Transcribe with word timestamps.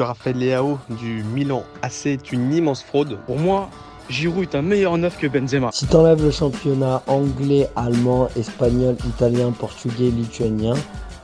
Raphaël 0.00 0.38
Leao 0.38 0.78
du 0.90 1.24
Milan 1.24 1.64
AC 1.82 2.06
est 2.06 2.30
une 2.30 2.52
immense 2.52 2.84
fraude. 2.84 3.18
Pour 3.26 3.36
moi, 3.36 3.68
Giroud 4.08 4.44
est 4.44 4.54
un 4.54 4.62
meilleur 4.62 4.96
neuf 4.96 5.18
que 5.18 5.26
Benzema. 5.26 5.72
Si 5.72 5.88
t'enlèves 5.88 6.22
le 6.22 6.30
championnat 6.30 7.02
anglais, 7.08 7.66
allemand, 7.74 8.28
espagnol, 8.36 8.94
italien, 9.04 9.50
portugais, 9.50 10.10
lituanien, 10.10 10.74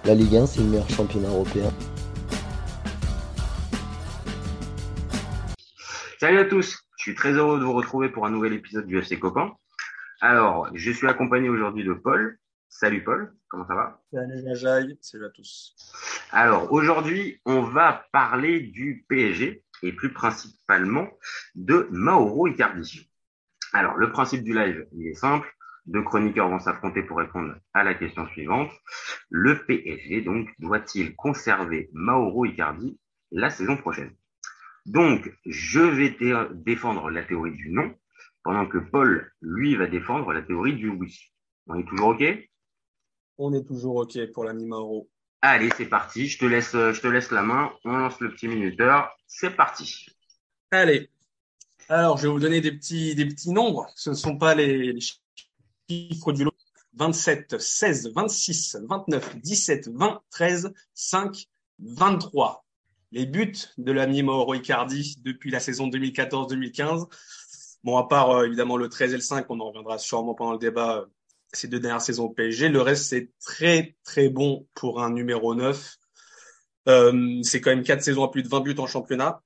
la 0.04 0.16
Ligue 0.16 0.38
1 0.38 0.46
c'est 0.46 0.60
le 0.60 0.66
meilleur 0.66 0.90
championnat 0.90 1.28
européen. 1.28 1.70
Salut 6.18 6.38
à 6.38 6.44
tous, 6.46 6.76
je 6.96 7.02
suis 7.02 7.14
très 7.14 7.30
heureux 7.30 7.60
de 7.60 7.64
vous 7.64 7.74
retrouver 7.74 8.08
pour 8.08 8.26
un 8.26 8.30
nouvel 8.30 8.54
épisode 8.54 8.86
du 8.86 8.98
FC 8.98 9.20
Copain. 9.20 9.52
Alors, 10.20 10.68
je 10.74 10.90
suis 10.90 11.06
accompagné 11.06 11.48
aujourd'hui 11.48 11.84
de 11.84 11.92
Paul. 11.92 12.38
Salut 12.76 13.04
Paul, 13.04 13.32
comment 13.46 13.64
ça 13.68 13.76
va? 13.76 14.02
Salut 14.12 14.42
Najaï, 14.42 14.98
salut 15.00 15.26
à 15.26 15.30
tous. 15.30 15.76
Alors, 16.32 16.72
aujourd'hui, 16.72 17.40
on 17.44 17.62
va 17.62 18.04
parler 18.10 18.62
du 18.62 19.06
PSG 19.08 19.62
et 19.84 19.92
plus 19.92 20.12
principalement 20.12 21.08
de 21.54 21.86
Mauro 21.92 22.48
Icardi. 22.48 23.08
Alors, 23.72 23.94
le 23.94 24.10
principe 24.10 24.42
du 24.42 24.52
live, 24.52 24.88
il 24.90 25.06
est 25.06 25.14
simple. 25.14 25.48
Deux 25.86 26.02
chroniqueurs 26.02 26.48
vont 26.48 26.58
s'affronter 26.58 27.04
pour 27.04 27.18
répondre 27.18 27.54
à 27.74 27.84
la 27.84 27.94
question 27.94 28.26
suivante. 28.26 28.72
Le 29.30 29.64
PSG, 29.64 30.22
donc, 30.22 30.48
doit-il 30.58 31.14
conserver 31.14 31.90
Mauro 31.92 32.44
Icardi 32.44 32.98
la 33.30 33.50
saison 33.50 33.76
prochaine? 33.76 34.16
Donc, 34.84 35.32
je 35.46 35.78
vais 35.78 36.16
défendre 36.54 37.08
la 37.08 37.22
théorie 37.22 37.54
du 37.54 37.70
non, 37.70 37.94
pendant 38.42 38.66
que 38.66 38.78
Paul, 38.78 39.30
lui, 39.40 39.76
va 39.76 39.86
défendre 39.86 40.32
la 40.32 40.42
théorie 40.42 40.74
du 40.74 40.88
oui. 40.88 41.32
On 41.68 41.78
est 41.78 41.86
toujours 41.86 42.08
OK? 42.08 42.24
On 43.38 43.52
est 43.52 43.64
toujours 43.64 43.96
OK 43.96 44.18
pour 44.32 44.44
l'ami 44.44 44.66
Mauro. 44.66 45.08
Allez, 45.40 45.68
c'est 45.76 45.86
parti. 45.86 46.26
Je 46.26 46.38
te 46.38 46.44
laisse, 46.44 46.72
je 46.72 47.00
te 47.00 47.06
laisse 47.06 47.30
la 47.30 47.42
main. 47.42 47.72
On 47.84 47.92
lance 47.92 48.18
le 48.20 48.30
petit 48.30 48.48
minuteur. 48.48 49.10
C'est 49.26 49.50
parti. 49.50 50.06
Allez. 50.70 51.10
Alors, 51.88 52.16
je 52.16 52.22
vais 52.22 52.32
vous 52.32 52.40
donner 52.40 52.60
des 52.60 52.72
petits, 52.72 53.14
des 53.14 53.26
petits 53.26 53.50
nombres. 53.50 53.86
Ce 53.94 54.08
ne 54.10 54.14
sont 54.14 54.38
pas 54.38 54.54
les, 54.54 54.98
chiffres 55.88 56.32
du 56.32 56.44
lot. 56.44 56.50
27, 56.96 57.58
16, 57.58 58.12
26, 58.14 58.78
29, 58.88 59.40
17, 59.40 59.88
20, 59.88 60.22
13, 60.30 60.72
5, 60.94 61.46
23. 61.80 62.64
Les 63.10 63.26
buts 63.26 63.52
de 63.78 63.92
l'ami 63.92 64.22
Mauro 64.22 64.54
Icardi 64.54 65.16
depuis 65.22 65.50
la 65.50 65.58
saison 65.58 65.88
2014-2015. 65.88 67.06
Bon, 67.82 67.96
à 67.96 68.06
part 68.06 68.30
euh, 68.30 68.46
évidemment 68.46 68.76
le 68.76 68.88
13 68.88 69.12
et 69.12 69.16
le 69.16 69.22
5, 69.22 69.46
on 69.50 69.58
en 69.58 69.68
reviendra 69.68 69.98
sûrement 69.98 70.34
pendant 70.34 70.52
le 70.52 70.58
débat 70.58 70.98
euh, 70.98 71.06
ces 71.56 71.68
deux 71.68 71.80
dernières 71.80 72.00
saisons 72.00 72.24
au 72.24 72.30
PSG. 72.30 72.68
Le 72.68 72.80
reste, 72.80 73.06
c'est 73.06 73.30
très, 73.44 73.96
très 74.04 74.28
bon 74.28 74.66
pour 74.74 75.02
un 75.02 75.10
numéro 75.10 75.54
9. 75.54 75.96
Euh, 76.88 77.40
c'est 77.42 77.60
quand 77.60 77.70
même 77.70 77.82
quatre 77.82 78.02
saisons 78.02 78.24
à 78.24 78.30
plus 78.30 78.42
de 78.42 78.48
20 78.48 78.60
buts 78.60 78.74
en 78.78 78.86
championnat. 78.86 79.42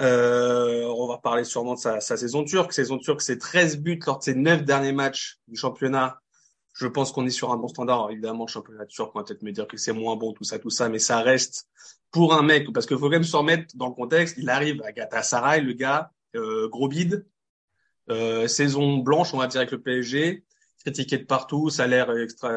Euh, 0.00 0.84
on 0.84 1.06
va 1.08 1.18
parler 1.18 1.44
sûrement 1.44 1.74
de 1.74 1.78
sa, 1.78 2.00
sa 2.00 2.16
saison 2.16 2.44
turque. 2.44 2.72
Saison 2.72 2.98
turque, 2.98 3.22
c'est 3.22 3.38
13 3.38 3.78
buts 3.78 4.00
lors 4.06 4.18
de 4.18 4.24
ses 4.24 4.34
neuf 4.34 4.64
derniers 4.64 4.92
matchs 4.92 5.38
du 5.48 5.56
championnat. 5.56 6.20
Je 6.74 6.86
pense 6.86 7.10
qu'on 7.10 7.26
est 7.26 7.30
sur 7.30 7.52
un 7.52 7.56
bon 7.56 7.68
standard. 7.68 8.10
évidemment, 8.10 8.44
le 8.46 8.50
championnat 8.50 8.86
turc, 8.86 9.10
on 9.14 9.18
va 9.18 9.24
peut-être 9.24 9.42
me 9.42 9.50
dire 9.50 9.66
que 9.66 9.76
c'est 9.76 9.92
moins 9.92 10.14
bon, 10.14 10.32
tout 10.32 10.44
ça, 10.44 10.58
tout 10.58 10.70
ça, 10.70 10.88
mais 10.88 11.00
ça 11.00 11.20
reste 11.22 11.66
pour 12.12 12.34
un 12.34 12.42
mec, 12.42 12.72
parce 12.72 12.86
qu'il 12.86 12.96
faut 12.96 13.04
quand 13.04 13.10
même 13.10 13.24
se 13.24 13.36
remettre 13.36 13.76
dans 13.76 13.88
le 13.88 13.94
contexte. 13.94 14.36
Il 14.38 14.48
arrive 14.48 14.80
à 14.82 14.92
Galatasaray, 14.92 15.60
le 15.60 15.72
gars, 15.72 16.12
euh, 16.36 16.68
gros 16.68 16.88
bide, 16.88 17.26
euh, 18.10 18.46
saison 18.46 18.98
blanche, 18.98 19.34
on 19.34 19.38
va 19.38 19.48
dire, 19.48 19.60
avec 19.60 19.72
le 19.72 19.80
PSG 19.80 20.44
critiqué 20.90 21.18
de 21.18 21.24
partout, 21.24 21.70
l'air 21.86 22.10
extra, 22.16 22.50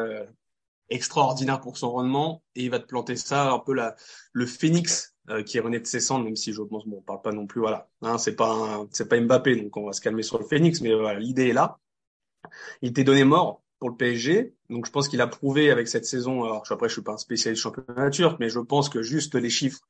extraordinaire 0.88 1.60
pour 1.60 1.76
son 1.76 1.90
rendement, 1.90 2.42
et 2.54 2.64
il 2.64 2.70
va 2.70 2.78
te 2.78 2.86
planter 2.86 3.16
ça 3.16 3.52
un 3.52 3.58
peu 3.58 3.74
la, 3.74 3.96
le 4.32 4.46
phénix 4.46 5.14
euh, 5.30 5.42
qui 5.42 5.56
est 5.56 5.60
rené 5.60 5.80
de 5.80 5.86
ses 5.86 6.00
cendres, 6.00 6.24
même 6.24 6.36
si 6.36 6.52
je 6.52 6.62
pense 6.62 6.86
bon, 6.86 6.98
on 6.98 7.02
parle 7.02 7.22
pas 7.22 7.32
non 7.32 7.46
plus, 7.46 7.60
voilà, 7.60 7.88
hein, 8.02 8.18
c'est 8.18 8.36
pas 8.36 8.84
c'est 8.90 9.08
pas 9.08 9.20
Mbappé, 9.20 9.56
donc 9.56 9.76
on 9.76 9.86
va 9.86 9.92
se 9.92 10.00
calmer 10.00 10.22
sur 10.22 10.38
le 10.38 10.44
phénix, 10.44 10.80
mais 10.80 10.94
voilà, 10.94 11.18
l'idée 11.18 11.48
est 11.48 11.52
là. 11.52 11.78
Il 12.82 12.92
t'est 12.92 13.04
donné 13.04 13.24
mort 13.24 13.62
pour 13.78 13.90
le 13.90 13.96
PSG, 13.96 14.54
donc 14.70 14.86
je 14.86 14.90
pense 14.90 15.08
qu'il 15.08 15.20
a 15.20 15.26
prouvé 15.26 15.70
avec 15.70 15.88
cette 15.88 16.04
saison. 16.04 16.44
Alors 16.44 16.64
après, 16.68 16.88
je 16.88 16.94
suis 16.94 17.02
pas 17.02 17.12
un 17.12 17.18
spécialiste 17.18 17.62
championnat 17.62 18.10
turc, 18.10 18.38
mais 18.40 18.48
je 18.48 18.60
pense 18.60 18.88
que 18.88 19.02
juste 19.02 19.34
les 19.34 19.50
chiffres 19.50 19.80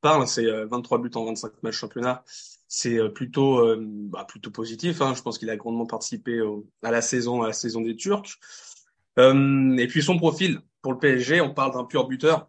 parlent. 0.00 0.26
C'est 0.26 0.46
23 0.66 0.98
euh, 0.98 1.00
buts 1.02 1.10
en 1.14 1.26
25 1.26 1.62
matchs 1.62 1.76
championnat 1.76 2.24
c'est 2.68 2.98
euh, 2.98 3.08
plutôt 3.08 3.58
euh, 3.58 3.78
bah, 3.80 4.24
plutôt 4.28 4.50
positif. 4.50 5.00
Hein. 5.00 5.14
Je 5.16 5.22
pense 5.22 5.38
qu'il 5.38 5.50
a 5.50 5.56
grandement 5.56 5.86
participé 5.86 6.40
à 6.82 6.90
la 6.90 7.00
saison 7.02 7.42
à 7.42 7.48
la 7.48 7.52
saison 7.52 7.80
des 7.80 7.96
Turcs. 7.96 8.38
Euh, 9.18 9.76
et 9.78 9.88
puis 9.88 10.02
son 10.02 10.18
profil 10.18 10.60
pour 10.82 10.92
le 10.92 10.98
PSG, 10.98 11.40
on 11.40 11.52
parle 11.52 11.72
d'un 11.72 11.84
pur 11.84 12.06
buteur. 12.06 12.48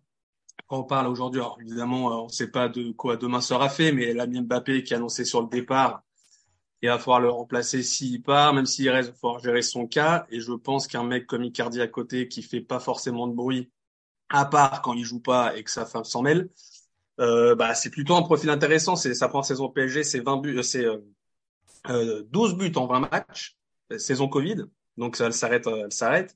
Quand 0.67 0.81
on 0.81 0.83
parle 0.83 1.07
aujourd'hui, 1.07 1.41
alors 1.41 1.57
évidemment, 1.59 2.23
on 2.23 2.25
ne 2.25 2.31
sait 2.31 2.51
pas 2.51 2.69
de 2.69 2.91
quoi 2.91 3.17
demain 3.17 3.41
sera 3.41 3.69
fait, 3.69 3.91
mais 3.91 4.13
l'ami 4.13 4.41
Mbappé 4.41 4.83
qui 4.83 4.93
a 4.93 4.97
annoncé 4.97 5.25
sur 5.25 5.41
le 5.41 5.47
départ, 5.47 6.03
il 6.81 6.89
va 6.89 6.99
falloir 6.99 7.19
le 7.19 7.29
remplacer 7.29 7.81
s'il 7.81 8.21
part, 8.21 8.53
même 8.53 8.67
s'il 8.67 8.89
reste, 8.89 9.09
il 9.09 9.11
va 9.13 9.17
falloir 9.17 9.39
gérer 9.39 9.61
son 9.63 9.87
cas. 9.87 10.27
Et 10.29 10.39
je 10.39 10.51
pense 10.51 10.85
qu'un 10.85 11.03
mec 11.03 11.25
comme 11.25 11.43
Icardi 11.43 11.81
à 11.81 11.87
côté 11.87 12.27
qui 12.27 12.43
fait 12.43 12.61
pas 12.61 12.79
forcément 12.79 13.27
de 13.27 13.33
bruit, 13.33 13.71
à 14.29 14.45
part 14.45 14.83
quand 14.83 14.93
il 14.93 15.03
joue 15.03 15.19
pas 15.19 15.57
et 15.57 15.63
que 15.63 15.71
sa 15.71 15.85
femme 15.85 16.03
s'en 16.03 16.21
mêle, 16.21 16.49
euh, 17.19 17.55
bah, 17.55 17.73
c'est 17.75 17.89
plutôt 17.89 18.15
un 18.15 18.21
profil 18.21 18.49
intéressant. 18.49 18.95
C'est 18.95 19.13
sa 19.13 19.27
première 19.27 19.45
saison 19.45 19.69
PSG, 19.69 20.03
c'est 20.03 20.19
20 20.19 20.37
buts, 20.37 20.57
euh, 20.57 20.63
c'est 20.63 20.85
euh, 20.85 22.23
12 22.29 22.53
euh, 22.53 22.55
buts 22.55 22.71
en 22.75 22.87
20 22.87 22.99
matchs, 23.11 23.57
saison 23.97 24.27
Covid. 24.27 24.65
Donc 24.97 25.15
ça, 25.15 25.25
elle 25.27 25.33
s'arrête, 25.33 25.67
elle 25.67 25.91
s'arrête. 25.91 26.35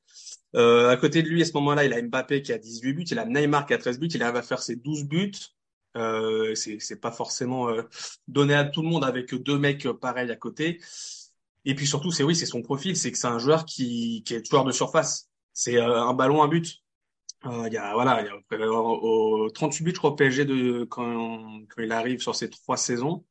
Euh, 0.56 0.90
à 0.90 0.98
côté 0.98 1.24
de 1.24 1.30
lui, 1.30 1.42
à 1.42 1.46
ce 1.46 1.54
moment-là, 1.54 1.86
il 1.86 1.94
a 1.94 2.02
Mbappé 2.02 2.42
qui 2.42 2.54
a 2.54 2.58
18 2.58 2.94
buts, 2.94 3.06
il 3.10 3.20
a 3.20 3.26
Neymar 3.26 3.66
qui 3.66 3.74
a 3.74 3.78
13 3.78 4.00
buts, 4.00 4.08
il 4.08 4.22
arrive 4.24 4.36
à 4.36 4.42
faire 4.44 4.62
ses 4.62 4.76
12 4.76 5.06
buts. 5.06 5.32
Euh, 5.96 6.56
c'est 6.56 7.00
pas 7.00 7.12
forcément 7.12 7.68
donné 8.28 8.56
à 8.56 8.64
tout 8.64 8.82
le 8.82 8.88
monde 8.88 9.04
avec 9.04 9.34
deux 9.36 9.60
mecs 9.60 9.88
pareils 9.94 10.32
à 10.32 10.36
côté. 10.36 10.80
Et 11.66 11.76
puis 11.76 11.88
surtout, 11.88 12.12
c'est 12.12 12.24
oui, 12.24 12.36
c'est 12.36 12.46
son 12.46 12.62
profil, 12.62 12.96
c'est 12.98 13.12
que 13.12 13.18
c'est 13.18 13.28
un 13.28 13.40
joueur 13.40 13.66
qui, 13.66 14.24
qui 14.26 14.34
est 14.36 14.50
joueur 14.50 14.66
de 14.66 14.72
surface. 14.72 15.30
C'est 15.54 15.80
un 15.80 16.14
ballon, 16.14 16.44
un 16.44 16.48
but. 16.48 16.83
Euh, 17.46 17.68
il 17.68 17.74
y 17.74 17.78
a 17.78 17.94
voilà, 17.94 18.22
il 18.22 18.28
y 18.28 18.64
a, 18.64 18.72
au, 18.72 19.50
38 19.50 19.84
buts 19.84 19.92
je 19.94 19.98
crois 19.98 20.16
PSG 20.16 20.46
de 20.46 20.86
quand, 20.86 21.60
il 21.78 21.92
arrive 21.92 22.22
sur 22.22 22.36
ces 22.36 22.50
trois 22.50 22.78
saisons, 22.78 23.26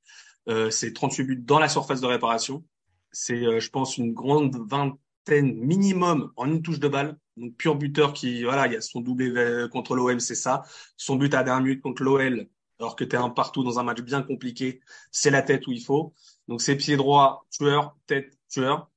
euh, 0.49 0.71
c'est 0.71 0.93
38 0.93 1.25
buts 1.25 1.37
dans 1.37 1.59
la 1.59 1.69
surface 1.69 2.01
de 2.01 2.07
réparation. 2.07 2.65
C'est 3.13 3.45
euh, 3.45 3.61
je 3.61 3.71
pense 3.71 3.99
une 3.99 4.13
grande 4.13 4.57
vingtaine 4.69 5.57
minimum 5.57 6.33
en 6.37 6.47
une 6.47 6.63
touche 6.63 6.81
de 6.81 6.89
balle. 6.89 7.19
Donc 7.39 7.57
pur 7.57 7.77
buteur 7.77 8.13
qui 8.13 8.45
voilà, 8.45 8.67
il 8.67 8.75
y 8.75 8.77
a 8.77 8.81
son 8.83 9.01
doublé 9.01 9.33
contre 9.71 9.95
l'OM, 9.95 10.21
c'est 10.21 10.35
ça. 10.35 10.63
Son 10.97 11.17
but 11.17 11.33
à 11.35 11.43
dernière 11.43 11.65
minute 11.65 11.83
contre 11.83 12.03
l'OL 12.03 12.49
alors 12.83 12.97
que 12.97 13.05
tu 13.05 13.17
es 13.17 13.19
un 13.19 13.31
partout 13.31 13.63
dans 13.63 13.79
un 13.79 13.85
match 13.85 14.01
bien 14.01 14.23
compliqué, 14.23 14.81
c'est 15.13 15.31
la 15.31 15.43
tête 15.43 15.67
où 15.69 15.73
il 15.73 15.83
faut. 15.83 16.15
Donc 16.49 16.61
c'est 16.63 16.77
pied 16.77 16.97
droit, 16.97 17.47
tueur, 17.51 17.97
tête, 18.07 18.37
tueur. 18.49 18.91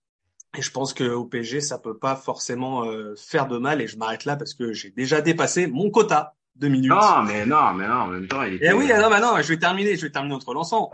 Et 0.58 0.62
je 0.62 0.72
pense 0.72 0.94
qu'au 0.94 1.26
PSG, 1.26 1.62
ça 1.62 1.78
peut 1.78 1.98
pas 1.98 2.16
forcément 2.16 2.86
euh, 2.86 3.16
faire 3.18 3.48
de 3.48 3.58
mal. 3.58 3.82
Et 3.82 3.88
je 3.88 3.98
m'arrête 3.98 4.26
là 4.26 4.36
parce 4.36 4.54
que 4.54 4.74
j'ai 4.74 4.90
déjà 4.92 5.22
dépassé 5.22 5.68
mon 5.68 5.90
quota 5.90 6.36
de 6.56 6.68
minutes. 6.68 6.92
Non, 6.92 7.24
mais 7.24 7.46
non, 7.46 7.74
mais 7.74 7.88
non, 7.88 7.96
en 7.96 8.08
même 8.08 8.28
temps, 8.28 8.44
il. 8.44 8.60
Eh 8.62 8.72
oui, 8.72 8.88
non, 8.88 9.10
mais 9.10 9.20
non, 9.20 9.36
je 9.38 9.48
vais 9.48 9.60
terminer, 9.60 9.96
je 9.96 10.06
vais 10.06 10.12
terminer 10.12 10.34
notre 10.36 10.54
lançant. 10.54 10.90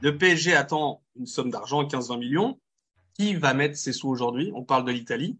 Le 0.00 0.16
PSG 0.16 0.54
attend 0.54 1.02
une 1.16 1.26
somme 1.26 1.50
d'argent, 1.50 1.84
15-20 1.84 2.18
millions. 2.18 2.60
Qui 3.14 3.34
va 3.34 3.54
mettre 3.54 3.78
ses 3.78 3.92
sous 3.92 4.08
aujourd'hui? 4.08 4.52
On 4.54 4.62
parle 4.62 4.84
de 4.84 4.92
l'Italie. 4.92 5.38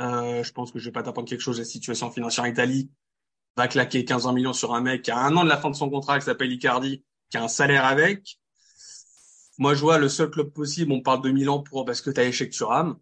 Euh, 0.00 0.42
je 0.42 0.52
pense 0.52 0.72
que 0.72 0.80
je 0.80 0.86
vais 0.86 0.92
pas 0.92 1.04
t'apprendre 1.04 1.28
quelque 1.28 1.40
chose. 1.40 1.58
La 1.58 1.64
situation 1.64 2.10
financière 2.10 2.44
en 2.44 2.48
Italie 2.48 2.90
va 3.56 3.68
claquer 3.68 4.02
15-20 4.02 4.34
millions 4.34 4.52
sur 4.52 4.74
un 4.74 4.80
mec 4.80 5.02
qui 5.02 5.12
a 5.12 5.18
un 5.18 5.36
an 5.36 5.44
de 5.44 5.48
la 5.48 5.56
fin 5.56 5.70
de 5.70 5.76
son 5.76 5.88
contrat, 5.88 6.18
qui 6.18 6.24
s'appelle 6.24 6.50
Icardi, 6.50 7.04
qui 7.30 7.36
a 7.36 7.44
un 7.44 7.48
salaire 7.48 7.84
avec. 7.84 8.40
Moi, 9.58 9.74
je 9.74 9.80
vois 9.80 9.98
le 9.98 10.08
seul 10.08 10.30
club 10.30 10.50
possible, 10.50 10.92
on 10.92 11.00
parle 11.00 11.22
de 11.22 11.30
Milan 11.30 11.62
pour 11.62 11.84
parce 11.84 12.00
que 12.00 12.10
tu 12.10 12.20
as 12.20 12.24
échec 12.24 12.52
sur 12.52 12.68
Ram. 12.68 12.98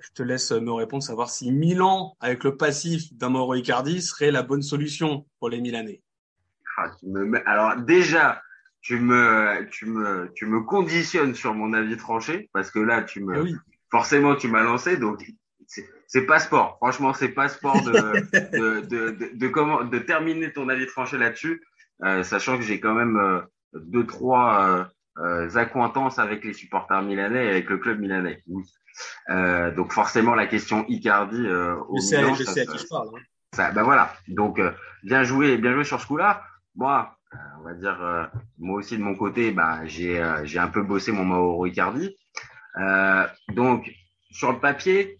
Je 0.00 0.10
te 0.14 0.22
laisse 0.22 0.50
me 0.52 0.72
répondre, 0.72 1.02
savoir 1.02 1.28
si 1.28 1.52
Milan, 1.52 2.16
avec 2.20 2.42
le 2.44 2.56
passif 2.56 3.12
d'un 3.12 3.28
Mauro 3.28 3.54
Icardi, 3.54 4.00
serait 4.00 4.30
la 4.30 4.42
bonne 4.42 4.62
solution 4.62 5.26
pour 5.38 5.50
les 5.50 5.60
Milanais. 5.60 6.00
Ah, 6.78 6.90
Alors 7.44 7.76
déjà, 7.82 8.40
tu 8.80 8.98
me, 8.98 9.68
tu 9.70 9.86
me, 9.86 10.32
tu 10.34 10.46
me 10.46 10.62
conditionnes 10.62 11.34
sur 11.34 11.52
mon 11.54 11.74
avis 11.74 11.98
tranché 11.98 12.48
parce 12.54 12.70
que 12.70 12.78
là, 12.78 13.02
tu 13.02 13.22
me, 13.22 13.46
eh 13.46 13.54
forcément, 13.90 14.36
tu 14.36 14.48
m'as 14.48 14.62
lancé, 14.62 14.96
donc 14.96 15.22
c'est 16.06 16.26
pas 16.26 16.40
sport. 16.40 16.76
Franchement, 16.78 17.12
c'est 17.12 17.28
pas 17.28 17.48
sport 17.48 17.80
de, 17.84 17.92
de, 18.56 18.80
de, 18.80 19.30
de, 19.34 19.48
comment, 19.48 19.84
de 19.84 19.98
terminer 19.98 20.52
ton 20.52 20.68
avis 20.68 20.86
tranché 20.86 21.18
là-dessus, 21.18 21.62
euh, 22.04 22.22
sachant 22.22 22.56
que 22.56 22.64
j'ai 22.64 22.80
quand 22.80 22.94
même 22.94 23.16
euh, 23.16 23.40
deux, 23.74 24.06
trois 24.06 24.68
euh, 24.68 24.84
accointances 25.54 26.18
avec 26.18 26.44
les 26.44 26.52
supporters 26.52 27.02
milanais 27.02 27.46
et 27.46 27.50
avec 27.50 27.68
le 27.68 27.78
club 27.78 28.00
milanais. 28.00 28.42
Oui. 28.46 28.64
Euh, 29.30 29.70
donc 29.70 29.92
forcément 29.92 30.34
la 30.34 30.46
question 30.46 30.84
Icardi 30.88 31.46
euh, 31.46 31.76
au 31.88 31.96
je 31.96 32.02
sais, 32.02 32.34
je 32.34 32.42
sais 32.44 32.60
à 32.62 32.66
qui 32.66 32.78
je 32.78 32.86
parle. 32.86 33.08
Hein. 33.14 33.20
Ça, 33.54 33.70
ben 33.72 33.82
voilà. 33.82 34.14
Donc 34.28 34.58
euh, 34.58 34.72
bien 35.02 35.22
joué, 35.22 35.56
bien 35.58 35.72
joué 35.72 35.84
sur 35.84 36.00
ce 36.00 36.06
coup-là. 36.06 36.44
Moi, 36.76 37.16
euh, 37.34 37.36
on 37.60 37.64
va 37.64 37.74
dire 37.74 38.30
moi 38.58 38.78
aussi 38.78 38.96
de 38.96 39.02
mon 39.02 39.14
côté, 39.14 39.52
bah 39.52 39.80
j'ai 39.86 40.22
j'ai 40.44 40.58
un 40.58 40.68
peu 40.68 40.82
bossé 40.82 41.12
mon 41.12 41.24
Mauro 41.24 41.66
Icardi. 41.66 42.16
donc 43.48 43.90
sur 44.30 44.52
le 44.52 44.58
papier, 44.58 45.18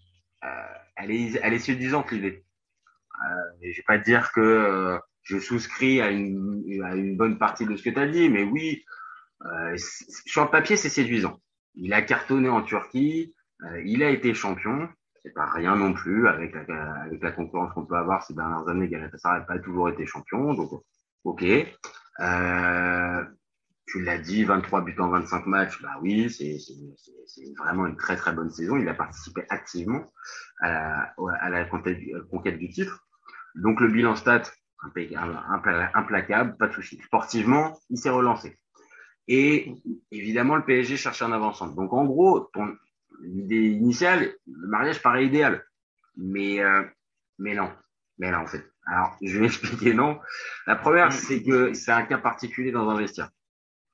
elle 0.95 1.11
est 1.11 1.39
elle 1.41 1.53
est 1.53 1.59
séduisante 1.59 2.11
l'idée. 2.11 2.45
Euh, 3.23 3.51
je 3.61 3.77
vais 3.77 3.83
pas 3.85 3.97
dire 3.97 4.31
que 4.31 4.99
je 5.23 5.37
souscris 5.37 6.01
à 6.01 6.09
une, 6.09 6.81
à 6.83 6.95
une 6.95 7.15
bonne 7.15 7.37
partie 7.37 7.65
de 7.65 7.75
ce 7.75 7.83
que 7.83 7.91
tu 7.91 7.99
as 7.99 8.07
dit, 8.07 8.29
mais 8.29 8.43
oui, 8.43 8.83
euh, 9.45 9.75
sur 10.25 10.43
le 10.43 10.49
papier, 10.49 10.75
c'est 10.75 10.89
séduisant. 10.89 11.39
Il 11.75 11.93
a 11.93 12.01
cartonné 12.01 12.49
en 12.49 12.61
Turquie, 12.61 13.33
euh, 13.63 13.81
il 13.85 14.03
a 14.03 14.09
été 14.09 14.33
champion, 14.33 14.89
c'est 15.23 15.33
pas 15.33 15.45
rien 15.45 15.75
non 15.75 15.93
plus 15.93 16.27
avec 16.27 16.53
la, 16.53 17.31
concurrence 17.31 17.73
qu'on 17.73 17.85
peut 17.85 17.95
avoir 17.95 18.23
ces 18.23 18.33
dernières 18.33 18.67
années. 18.67 18.87
Galatasaray 18.87 19.39
n'a 19.39 19.45
pas 19.45 19.59
toujours 19.59 19.89
été 19.89 20.05
champion, 20.05 20.53
donc 20.53 20.71
ok. 21.23 21.43
Euh, 22.19 23.25
tu 23.87 24.01
l'as 24.03 24.17
dit, 24.19 24.43
23 24.43 24.81
buts 24.81 24.95
en 24.99 25.09
25 25.09 25.47
matchs, 25.47 25.81
bah 25.81 25.97
oui, 26.01 26.29
c'est 26.29 26.57
vraiment 27.57 27.87
une 27.87 27.97
très 27.97 28.15
très 28.15 28.31
bonne 28.31 28.49
saison. 28.49 28.77
Il 28.77 28.87
a 28.87 28.93
participé 28.93 29.43
activement 29.49 30.11
à 30.61 30.69
la, 30.69 31.13
à 31.41 31.49
la 31.49 31.65
conquête, 31.65 32.57
du 32.57 32.69
titre. 32.69 33.05
Donc 33.55 33.81
le 33.81 33.89
bilan 33.89 34.15
stat, 34.15 34.43
implacable, 35.93 36.55
pas 36.57 36.67
de 36.67 36.73
souci. 36.73 37.01
Sportivement, 37.03 37.77
il 37.89 37.97
s'est 37.97 38.09
relancé. 38.09 38.57
Et 39.33 39.73
évidemment, 40.11 40.57
le 40.57 40.65
PSG 40.65 40.97
cherche 40.97 41.21
un 41.21 41.31
avançant. 41.31 41.67
Donc 41.67 41.93
en 41.93 42.03
gros, 42.03 42.41
ton 42.53 42.75
idée 43.23 43.69
initiale, 43.69 44.33
le 44.45 44.67
mariage 44.67 45.01
paraît 45.01 45.25
idéal. 45.25 45.65
Mais, 46.17 46.59
euh, 46.59 46.83
mais 47.39 47.55
non. 47.55 47.71
Mais 48.17 48.29
là, 48.29 48.41
en 48.41 48.45
fait. 48.45 48.69
Alors, 48.85 49.15
je 49.21 49.39
vais 49.39 49.45
expliquer 49.45 49.93
non. 49.93 50.19
La 50.67 50.75
première, 50.75 51.13
c'est 51.13 51.41
que 51.43 51.73
c'est 51.73 51.93
un 51.93 52.03
cas 52.03 52.17
particulier 52.17 52.73
dans 52.73 52.89
un 52.89 52.97
vestiaire. 52.97 53.29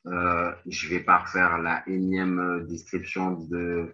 Euh, 0.08 0.52
je 0.66 0.90
vais 0.90 1.02
pas 1.02 1.20
refaire 1.20 1.60
la 1.60 1.88
énième 1.88 2.40
euh, 2.40 2.66
description 2.66 3.34
de 3.34 3.94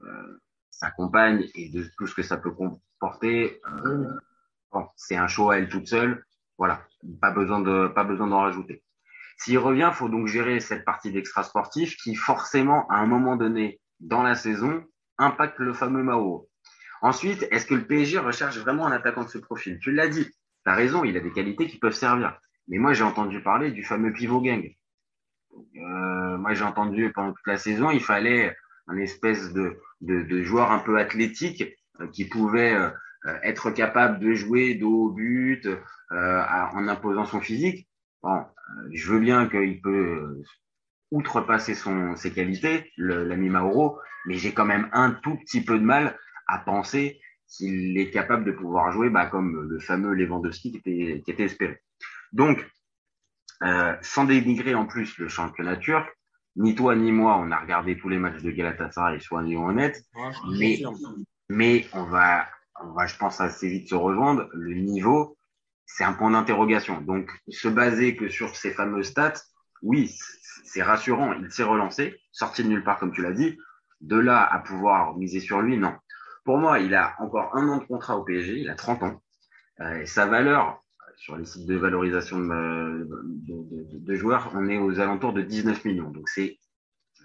euh, 0.00 0.40
sa 0.70 0.90
compagne 0.90 1.44
et 1.54 1.68
de 1.68 1.84
tout 1.98 2.06
ce 2.06 2.14
que 2.14 2.22
ça 2.22 2.38
peut 2.38 2.52
comporter. 2.52 3.60
Euh, 3.84 4.08
c'est 4.96 5.16
un 5.16 5.26
show 5.26 5.50
à 5.50 5.58
elle 5.58 5.68
toute 5.68 5.86
seule. 5.86 6.24
Voilà, 6.56 6.80
pas 7.20 7.30
besoin 7.30 7.60
de 7.60 7.88
pas 7.88 8.04
besoin 8.04 8.28
d'en 8.28 8.40
rajouter. 8.40 8.82
S'il 9.38 9.58
revient, 9.58 9.90
faut 9.94 10.08
donc 10.08 10.26
gérer 10.26 10.60
cette 10.60 10.84
partie 10.84 11.12
d'extra 11.12 11.44
sportif 11.44 11.96
qui 11.96 12.14
forcément, 12.14 12.88
à 12.88 12.96
un 12.96 13.06
moment 13.06 13.36
donné 13.36 13.80
dans 14.00 14.22
la 14.22 14.34
saison, 14.34 14.84
impacte 15.16 15.58
le 15.58 15.72
fameux 15.72 16.02
Mao. 16.02 16.48
Ensuite, 17.02 17.46
est-ce 17.50 17.66
que 17.66 17.74
le 17.74 17.86
PSG 17.86 18.18
recherche 18.18 18.58
vraiment 18.58 18.86
un 18.86 18.92
attaquant 18.92 19.24
de 19.24 19.28
ce 19.28 19.38
profil? 19.38 19.78
Tu 19.80 19.92
l'as 19.92 20.08
dit, 20.08 20.24
tu 20.26 20.32
as 20.70 20.74
raison, 20.74 21.04
il 21.04 21.16
a 21.16 21.20
des 21.20 21.30
qualités 21.30 21.68
qui 21.68 21.78
peuvent 21.78 21.94
servir. 21.94 22.38
Mais 22.66 22.78
moi, 22.78 22.92
j'ai 22.92 23.04
entendu 23.04 23.40
parler 23.40 23.70
du 23.70 23.84
fameux 23.84 24.12
pivot 24.12 24.40
gang. 24.40 24.68
Euh, 25.76 26.36
moi, 26.38 26.54
j'ai 26.54 26.64
entendu 26.64 27.12
pendant 27.12 27.32
toute 27.32 27.46
la 27.46 27.56
saison, 27.56 27.90
il 27.90 28.02
fallait 28.02 28.56
un 28.88 28.96
espèce 28.98 29.52
de, 29.52 29.78
de, 30.00 30.22
de 30.22 30.42
joueur 30.42 30.72
un 30.72 30.80
peu 30.80 30.98
athlétique 30.98 31.64
euh, 32.00 32.08
qui 32.08 32.24
pouvait 32.24 32.74
euh, 32.74 32.90
être 33.42 33.70
capable 33.70 34.18
de 34.18 34.34
jouer 34.34 34.74
dos 34.74 35.06
au 35.06 35.10
but 35.10 35.68
en 36.10 36.88
imposant 36.88 37.26
son 37.26 37.40
physique. 37.40 37.87
Bon, 38.22 38.44
je 38.92 39.12
veux 39.12 39.20
bien 39.20 39.48
qu'il 39.48 39.80
peut 39.80 40.42
outrepasser 41.10 41.74
son, 41.74 42.16
ses 42.16 42.32
qualités, 42.32 42.92
l'ami 42.96 43.48
Mauro, 43.48 43.98
mais 44.26 44.34
j'ai 44.34 44.52
quand 44.52 44.66
même 44.66 44.88
un 44.92 45.12
tout 45.12 45.36
petit 45.36 45.64
peu 45.64 45.78
de 45.78 45.84
mal 45.84 46.18
à 46.46 46.58
penser 46.58 47.20
qu'il 47.48 47.96
est 47.96 48.10
capable 48.10 48.44
de 48.44 48.52
pouvoir 48.52 48.92
jouer 48.92 49.08
bah, 49.08 49.26
comme 49.26 49.68
le 49.68 49.78
fameux 49.78 50.14
Lewandowski 50.14 50.72
qui 50.72 50.78
était, 50.78 51.22
qui 51.24 51.30
était 51.30 51.44
espéré. 51.44 51.80
Donc, 52.32 52.66
euh, 53.62 53.96
sans 54.02 54.24
dénigrer 54.24 54.74
en 54.74 54.86
plus 54.86 55.16
le 55.18 55.28
championnat 55.28 55.76
turc, 55.76 56.06
ni 56.56 56.74
toi 56.74 56.94
ni 56.94 57.12
moi, 57.12 57.38
on 57.38 57.50
a 57.50 57.58
regardé 57.58 57.96
tous 57.96 58.08
les 58.08 58.18
matchs 58.18 58.42
de 58.42 58.50
Galatasaray, 58.50 59.20
soyons 59.20 59.66
honnêtes, 59.66 60.04
mais, 60.58 60.82
mais 61.48 61.86
on 61.92 62.04
va, 62.04 62.46
on 62.82 62.92
va, 62.92 63.06
je 63.06 63.16
pense, 63.16 63.40
assez 63.40 63.68
vite 63.68 63.88
se 63.88 63.94
rejoindre. 63.94 64.48
Le 64.52 64.74
niveau, 64.74 65.37
c'est 65.88 66.04
un 66.04 66.12
point 66.12 66.30
d'interrogation. 66.30 67.00
Donc, 67.00 67.30
se 67.48 67.66
baser 67.66 68.14
que 68.14 68.28
sur 68.28 68.54
ces 68.54 68.70
fameux 68.70 69.02
stats, 69.02 69.40
oui, 69.82 70.14
c'est 70.64 70.82
rassurant. 70.82 71.32
Il 71.32 71.50
s'est 71.50 71.64
relancé, 71.64 72.20
sorti 72.30 72.62
de 72.62 72.68
nulle 72.68 72.84
part, 72.84 72.98
comme 72.98 73.12
tu 73.12 73.22
l'as 73.22 73.32
dit. 73.32 73.58
De 74.00 74.16
là 74.16 74.44
à 74.44 74.60
pouvoir 74.60 75.16
miser 75.16 75.40
sur 75.40 75.60
lui, 75.60 75.76
non. 75.76 75.94
Pour 76.44 76.58
moi, 76.58 76.78
il 76.78 76.94
a 76.94 77.16
encore 77.18 77.56
un 77.56 77.68
an 77.68 77.78
de 77.78 77.84
contrat 77.84 78.16
au 78.16 78.22
PSG, 78.22 78.60
il 78.60 78.70
a 78.70 78.74
30 78.74 79.02
ans. 79.02 79.22
Euh, 79.80 80.04
sa 80.04 80.26
valeur, 80.26 80.84
sur 81.16 81.36
les 81.36 81.44
sites 81.44 81.66
de 81.66 81.74
valorisation 81.74 82.38
de, 82.38 83.08
de, 83.08 84.14
joueurs, 84.14 84.52
on 84.54 84.68
est 84.68 84.78
aux 84.78 85.00
alentours 85.00 85.32
de 85.32 85.42
19 85.42 85.84
millions. 85.84 86.10
Donc 86.10 86.28
ce 86.28 86.48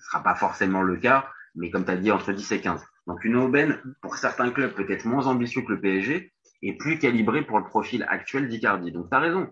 sera 0.10 0.24
pas 0.24 0.36
forcément 0.36 0.82
le 0.82 0.98
cas, 0.98 1.28
mais 1.56 1.70
comme 1.70 1.86
tu 1.86 1.92
as 1.92 1.98
dit, 1.98 2.12
entre 2.12 2.32
10 2.32 2.52
et 2.54 2.62
15. 2.62 2.84
Donc 3.08 3.24
une 3.24 3.36
aubaine, 3.36 3.80
pour 4.02 4.18
certains 4.18 4.50
clubs, 4.52 4.74
peut-être 4.74 5.06
moins 5.06 5.28
ambitieux 5.28 5.62
que 5.62 5.74
le 5.74 5.82
PSG, 5.82 6.34
et 6.64 6.74
plus 6.78 6.98
calibré 6.98 7.46
pour 7.46 7.60
le 7.60 7.66
profil 7.66 8.06
actuel 8.10 8.48
d'Icardi. 8.48 8.92
Donc 8.92 9.10
tu 9.10 9.16
as 9.16 9.20
raison. 9.20 9.52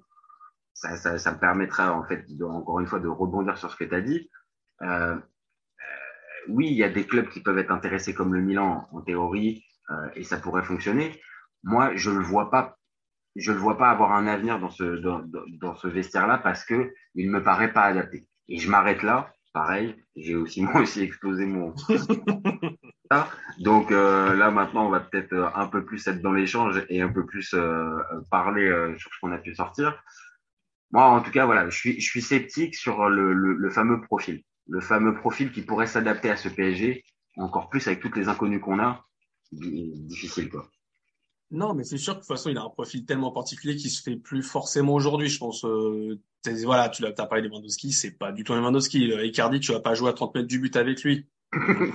Ça, 0.74 0.96
ça, 0.96 1.18
ça, 1.20 1.34
me 1.34 1.38
permettra, 1.38 1.94
en 1.94 2.04
fait, 2.06 2.26
encore 2.42 2.80
une 2.80 2.88
fois, 2.88 3.00
de 3.00 3.10
rebondir 3.10 3.58
sur 3.58 3.70
ce 3.70 3.76
que 3.76 3.84
tu 3.84 3.94
as 3.94 4.02
dit. 4.02 4.32
Euh, 4.82 5.16
euh, 5.16 5.20
oui, 6.48 6.68
il 6.68 6.78
y 6.78 6.84
a 6.84 6.90
des 6.90 7.06
clubs 7.06 7.28
qui 7.28 7.42
peuvent 7.42 7.58
être 7.58 7.72
intéressés 7.72 8.14
comme 8.14 8.34
le 8.34 8.42
Milan, 8.42 8.88
en 8.92 9.02
théorie, 9.02 9.66
euh, 9.92 10.10
et 10.16 10.24
ça 10.24 10.38
pourrait 10.38 10.64
fonctionner. 10.64 11.22
Moi, 11.64 11.96
je 11.96 12.10
le 12.10 12.24
vois 12.24 12.50
pas 12.50 12.78
je 13.38 13.52
ne 13.52 13.56
le 13.56 13.62
vois 13.62 13.78
pas 13.78 13.90
avoir 13.90 14.12
un 14.12 14.28
avenir 14.28 14.60
dans 14.60 14.70
ce, 14.70 14.84
dans, 14.84 15.24
dans 15.62 15.76
ce 15.76 15.88
vestiaire-là 15.88 16.38
parce 16.40 16.66
que 16.66 16.94
il 17.16 17.30
me 17.30 17.42
paraît 17.42 17.72
pas 17.72 17.84
adapté. 17.84 18.28
Et 18.50 18.58
je 18.58 18.70
m'arrête 18.70 19.04
là. 19.04 19.34
Pareil, 19.54 19.96
j'ai 20.16 20.36
aussi 20.36 20.62
moi 20.64 20.82
aussi 20.82 21.02
explosé 21.02 21.46
mon. 21.46 21.74
Donc 23.60 23.92
euh, 23.92 24.36
là 24.36 24.52
maintenant, 24.52 24.88
on 24.88 24.90
va 24.90 25.00
peut-être 25.00 25.34
euh, 25.34 25.48
un 25.56 25.68
peu 25.68 25.84
plus 25.84 26.06
être 26.08 26.22
dans 26.22 26.32
l'échange 26.32 26.84
et 26.90 27.02
un 27.02 27.10
peu 27.10 27.26
plus 27.26 27.54
euh, 27.54 27.90
parler 28.30 28.70
sur 28.98 29.14
ce 29.14 29.20
qu'on 29.20 29.32
a 29.32 29.38
pu 29.38 29.54
sortir. 29.56 30.02
Moi, 30.92 31.04
en 31.06 31.22
tout 31.22 31.32
cas, 31.32 31.46
voilà, 31.46 31.70
je 31.70 31.78
suis, 31.78 32.22
sceptique 32.22 32.76
sur 32.76 33.10
le, 33.10 33.70
fameux 33.70 34.02
profil, 34.02 34.44
le 34.68 34.82
fameux 34.82 35.16
profil 35.16 35.52
qui 35.52 35.62
pourrait 35.62 35.88
s'adapter 35.88 36.30
à 36.30 36.36
ce 36.36 36.50
PSG, 36.50 37.04
encore 37.38 37.70
plus 37.70 37.88
avec 37.88 38.02
toutes 38.02 38.18
les 38.18 38.28
inconnues 38.28 38.60
qu'on 38.60 38.80
a, 38.80 39.06
difficile 39.52 40.50
quoi. 40.50 40.68
Non, 41.50 41.74
mais 41.74 41.84
c'est 41.84 41.98
sûr 41.98 42.14
que 42.14 42.20
de 42.20 42.22
toute 42.22 42.30
façon, 42.30 42.50
il 42.50 42.58
a 42.58 42.64
un 42.64 42.70
profil 42.70 43.06
tellement 43.06 43.32
particulier 43.32 43.76
qui 43.76 43.90
se 43.90 44.02
fait 44.02 44.16
plus 44.16 44.42
forcément 44.42 44.94
aujourd'hui. 44.94 45.28
Je 45.28 45.38
pense, 45.38 45.66
euh, 45.66 46.18
voilà, 46.64 46.88
tu 46.88 47.02
l'as, 47.02 47.12
parlé 47.12 47.42
de 47.42 47.48
Lewandowski, 47.48 47.92
c'est 47.92 48.12
pas 48.12 48.32
du 48.32 48.46
tout 48.46 48.54
Lewandowski. 48.54 49.12
Icardi, 49.24 49.60
tu 49.60 49.74
vas 49.74 49.82
pas 49.82 49.94
jouer 49.94 50.10
à 50.10 50.14
30 50.14 50.36
mètres 50.36 50.48
du 50.48 50.60
but 50.60 50.76
avec 50.78 51.04
lui. 51.04 51.28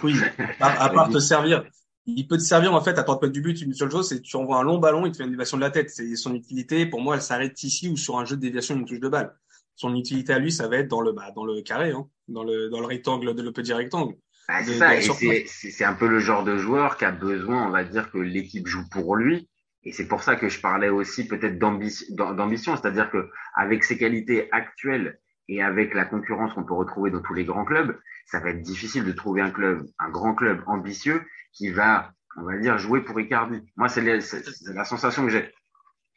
Oui, 0.02 0.14
à, 0.60 0.88
part 0.90 1.08
te 1.08 1.18
servir. 1.18 1.64
Il 2.06 2.28
peut 2.28 2.36
te 2.36 2.42
servir, 2.42 2.72
en 2.72 2.80
fait, 2.80 2.98
à 2.98 3.02
30 3.02 3.22
mètres 3.22 3.32
du 3.32 3.40
but, 3.40 3.60
une 3.62 3.74
seule 3.74 3.90
chose, 3.90 4.08
c'est 4.08 4.20
tu 4.22 4.36
envoies 4.36 4.58
un 4.58 4.62
long 4.62 4.78
ballon, 4.78 5.06
il 5.06 5.12
te 5.12 5.16
fait 5.16 5.24
une 5.24 5.30
déviation 5.30 5.56
de 5.56 5.62
la 5.62 5.70
tête. 5.70 5.90
C'est 5.90 6.14
son 6.14 6.34
utilité. 6.34 6.86
Pour 6.86 7.00
moi, 7.00 7.16
elle 7.16 7.22
s'arrête 7.22 7.60
ici 7.62 7.88
ou 7.88 7.96
sur 7.96 8.18
un 8.18 8.24
jeu 8.24 8.36
de 8.36 8.42
déviation 8.42 8.76
d'une 8.76 8.84
touche 8.84 9.00
de 9.00 9.08
balle. 9.08 9.34
Son 9.74 9.94
utilité 9.94 10.32
à 10.32 10.38
lui, 10.38 10.52
ça 10.52 10.68
va 10.68 10.76
être 10.76 10.88
dans 10.88 11.00
le, 11.00 11.12
bah, 11.12 11.32
dans 11.34 11.44
le 11.44 11.60
carré, 11.62 11.90
hein, 11.90 12.06
dans 12.28 12.44
le, 12.44 12.68
dans 12.68 12.80
le 12.80 12.86
rectangle 12.86 13.34
de 13.34 13.42
le 13.42 13.52
petit 13.52 13.72
rectangle. 13.72 14.14
Bah, 14.48 14.62
c'est 14.64 14.74
ça, 14.74 14.96
et 14.96 15.46
c'est 15.46 15.84
un 15.84 15.94
peu 15.94 16.06
le 16.06 16.20
genre 16.20 16.44
de 16.44 16.56
joueur 16.56 16.96
qui 16.96 17.04
a 17.04 17.10
besoin, 17.10 17.66
on 17.66 17.70
va 17.70 17.82
dire, 17.82 18.10
que 18.10 18.18
l'équipe 18.18 18.66
joue 18.68 18.88
pour 18.88 19.16
lui. 19.16 19.48
Et 19.82 19.92
c'est 19.92 20.06
pour 20.06 20.22
ça 20.22 20.36
que 20.36 20.48
je 20.48 20.60
parlais 20.60 20.88
aussi 20.88 21.26
peut-être 21.26 21.58
d'ambition, 21.58 22.76
c'est-à-dire 22.76 23.10
que 23.10 23.28
avec 23.54 23.84
ses 23.84 23.98
qualités 23.98 24.48
actuelles 24.52 25.20
et 25.48 25.62
avec 25.62 25.94
la 25.94 26.04
concurrence 26.04 26.52
qu'on 26.54 26.64
peut 26.64 26.74
retrouver 26.74 27.10
dans 27.10 27.20
tous 27.20 27.34
les 27.34 27.44
grands 27.44 27.64
clubs, 27.64 27.98
ça 28.26 28.40
va 28.40 28.50
être 28.50 28.62
difficile 28.62 29.04
de 29.04 29.12
trouver 29.12 29.40
un 29.40 29.50
club, 29.50 29.86
un 29.98 30.10
grand 30.10 30.34
club 30.34 30.62
ambitieux 30.66 31.22
qui 31.52 31.70
va, 31.70 32.12
on 32.36 32.42
va 32.42 32.58
dire, 32.58 32.78
jouer 32.78 33.02
pour 33.02 33.18
Icardi. 33.20 33.60
Moi, 33.76 33.88
c'est 33.88 34.02
la 34.02 34.84
sensation 34.84 35.24
que 35.24 35.30
j'ai. 35.30 35.52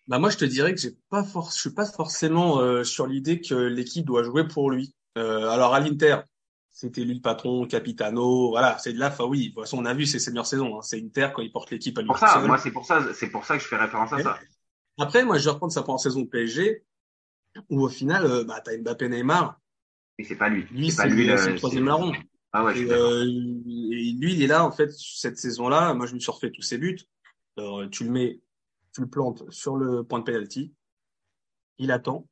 Bah 0.07 0.17
moi, 0.17 0.31
je 0.31 0.38
te 0.38 0.45
dirais 0.45 0.74
que 0.74 0.81
j'ai 0.81 0.98
pas 1.09 1.24
for 1.24 1.51
je 1.51 1.59
suis 1.59 1.74
pas 1.74 1.86
forcément 1.86 2.59
euh, 2.59 2.83
sur 2.83 3.05
l'idée 3.05 3.41
que 3.41 3.53
l'équipe 3.53 4.05
doit 4.05 4.24
jouer 4.24 4.48
pour 4.48 4.71
lui. 4.71 4.95
Euh, 5.19 5.48
alors 5.50 5.75
à 5.75 5.79
l'Inter, 5.79 6.17
c'était 6.71 7.01
lui 7.01 7.15
le 7.15 7.21
patron, 7.21 7.67
capitano, 7.67 8.50
voilà, 8.50 8.77
c'est 8.79 8.93
de 8.93 9.00
là, 9.00 9.09
enfin 9.09 9.25
oui, 9.25 9.50
de 9.50 9.53
toute 9.53 9.63
façon 9.63 9.77
on 9.77 9.86
a 9.86 9.93
vu 9.93 10.05
ses 10.05 10.31
meilleures 10.31 10.48
saisons, 10.48 10.77
hein. 10.77 10.81
c'est 10.81 11.00
Inter 11.00 11.29
quand 11.36 11.41
il 11.41 11.51
porte 11.51 11.69
l'équipe 11.71 11.98
à 11.98 12.01
lui. 12.01 12.07
Pour 12.07 12.17
ça, 12.17 12.39
moi 12.39 12.57
c'est 12.57 12.71
pour 12.71 12.86
ça, 12.86 13.13
c'est 13.13 13.29
pour 13.29 13.45
ça 13.45 13.57
que 13.57 13.63
je 13.63 13.67
fais 13.67 13.75
référence 13.75 14.13
à 14.13 14.19
ça. 14.19 14.39
Après, 14.98 15.24
moi 15.24 15.38
je 15.38 15.45
vais 15.45 15.51
reprendre 15.51 15.74
sa 15.74 15.83
première 15.83 16.00
saison 16.00 16.25
PSG, 16.25 16.83
où 17.70 17.82
au 17.82 17.89
final, 17.89 18.25
euh, 18.25 18.44
bah 18.44 18.62
t'as 18.63 18.77
Mbappé, 18.77 19.10
Neymar. 19.10 19.60
Et 20.18 20.24
c'est 20.24 20.36
pas 20.36 20.50
lui. 20.50 20.65
Lui, 20.72 20.91
c'est 20.91 21.08
lui 21.08 21.25
le, 21.25 21.56
troisième 21.56 21.86
larron. 21.86 22.13
Ah 22.51 22.63
ouais. 22.63 22.79
Et, 22.79 22.91
euh, 22.91 23.24
et, 23.24 24.12
lui, 24.13 24.34
il 24.34 24.41
est 24.44 24.48
là 24.48 24.65
en 24.65 24.72
fait 24.72 24.91
cette 24.91 25.38
saison-là. 25.38 25.94
Moi, 25.94 26.08
je 26.08 26.15
me 26.15 26.20
suis 26.20 26.32
refait 26.32 26.51
tous 26.51 26.62
ses 26.62 26.77
buts. 26.77 27.00
Alors, 27.58 27.89
tu 27.89 28.03
le 28.03 28.12
mets, 28.12 28.39
tu 28.94 29.01
le 29.01 29.08
plantes 29.08 29.44
sur 29.51 29.75
le 29.75 30.03
point 30.03 30.20
de 30.20 30.24
penalty. 30.24 30.74
Il 31.77 31.91
attend. 31.91 32.27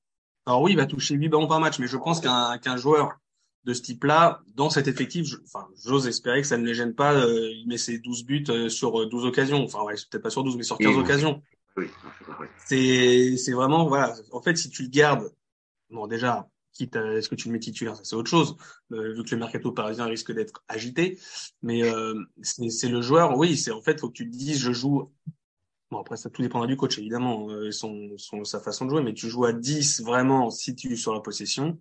Alors 0.46 0.62
oui, 0.62 0.72
il 0.72 0.78
va 0.78 0.86
toucher 0.86 1.16
8 1.16 1.30
ballons 1.30 1.48
par 1.48 1.60
match, 1.60 1.78
mais 1.80 1.88
je 1.88 1.98
pense 1.98 2.22
qu'un 2.22 2.78
joueur 2.78 3.20
de 3.68 3.74
ce 3.74 3.82
type-là, 3.82 4.42
dans 4.56 4.70
cet 4.70 4.88
effectif, 4.88 5.28
enfin, 5.44 5.68
j'ose 5.84 6.08
espérer 6.08 6.42
que 6.42 6.48
ça 6.48 6.58
ne 6.58 6.66
les 6.66 6.74
gêne 6.74 6.96
pas. 6.96 7.14
Euh, 7.14 7.52
il 7.52 7.68
met 7.68 7.78
ses 7.78 8.00
12 8.00 8.24
buts 8.24 8.46
euh, 8.48 8.70
sur 8.70 9.10
12 9.10 9.26
euh, 9.26 9.28
occasions. 9.28 9.62
Enfin, 9.62 9.84
ouais, 9.84 9.96
peut-être 10.10 10.24
pas 10.24 10.30
sur 10.30 10.46
12, 10.46 10.56
mais 10.56 10.64
sur 10.64 10.78
15 10.78 10.96
occasions. 10.96 11.44
Oui, 11.78 11.88
c'est, 12.66 13.38
c'est 13.38 13.54
vraiment, 13.54 13.88
voilà. 13.88 14.16
En 14.32 14.42
fait, 14.42 14.56
si 14.58 14.70
tu 14.70 14.84
le 14.84 14.90
gardes, 14.90 15.32
bon, 15.90 16.08
déjà, 16.08 16.50
quitte 16.74 16.96
à, 16.96 17.14
est-ce 17.14 17.30
que 17.30 17.36
tu 17.36 17.48
le 17.48 17.54
mets 17.54 17.60
titulaire, 17.60 17.96
ça 17.96 18.04
c'est 18.04 18.16
autre 18.16 18.30
chose, 18.30 18.58
vu 18.90 19.24
que 19.24 19.32
le 19.32 19.38
mercato 19.38 19.72
parisien 19.72 20.06
risque 20.06 20.32
d'être 20.32 20.64
agité. 20.68 21.20
Mais 21.62 21.84
c'est, 22.42 22.70
c'est 22.70 22.90
le 22.90 23.02
joueur, 23.02 23.38
oui, 23.38 23.58
c'est 23.58 23.72
en 23.72 23.82
fait, 23.82 24.00
faut 24.00 24.10
que 24.10 24.14
tu 24.14 24.30
te 24.30 24.36
dises, 24.36 24.60
je 24.60 24.72
joue 24.72 25.12
Bon, 25.90 26.00
après, 26.02 26.18
ça 26.18 26.30
tout 26.30 26.42
dépendra 26.42 26.68
du 26.68 26.76
coach, 26.76 26.98
évidemment, 26.98 27.50
euh, 27.50 27.72
son, 27.72 28.10
son, 28.18 28.44
sa 28.44 28.60
façon 28.60 28.84
de 28.86 28.90
jouer, 28.90 29.02
mais 29.02 29.14
tu 29.14 29.30
joues 29.30 29.46
à 29.46 29.54
10 29.54 30.02
vraiment 30.02 30.50
si 30.50 30.76
tu 30.76 30.92
es 30.92 30.96
sur 30.98 31.14
la 31.14 31.22
possession. 31.22 31.80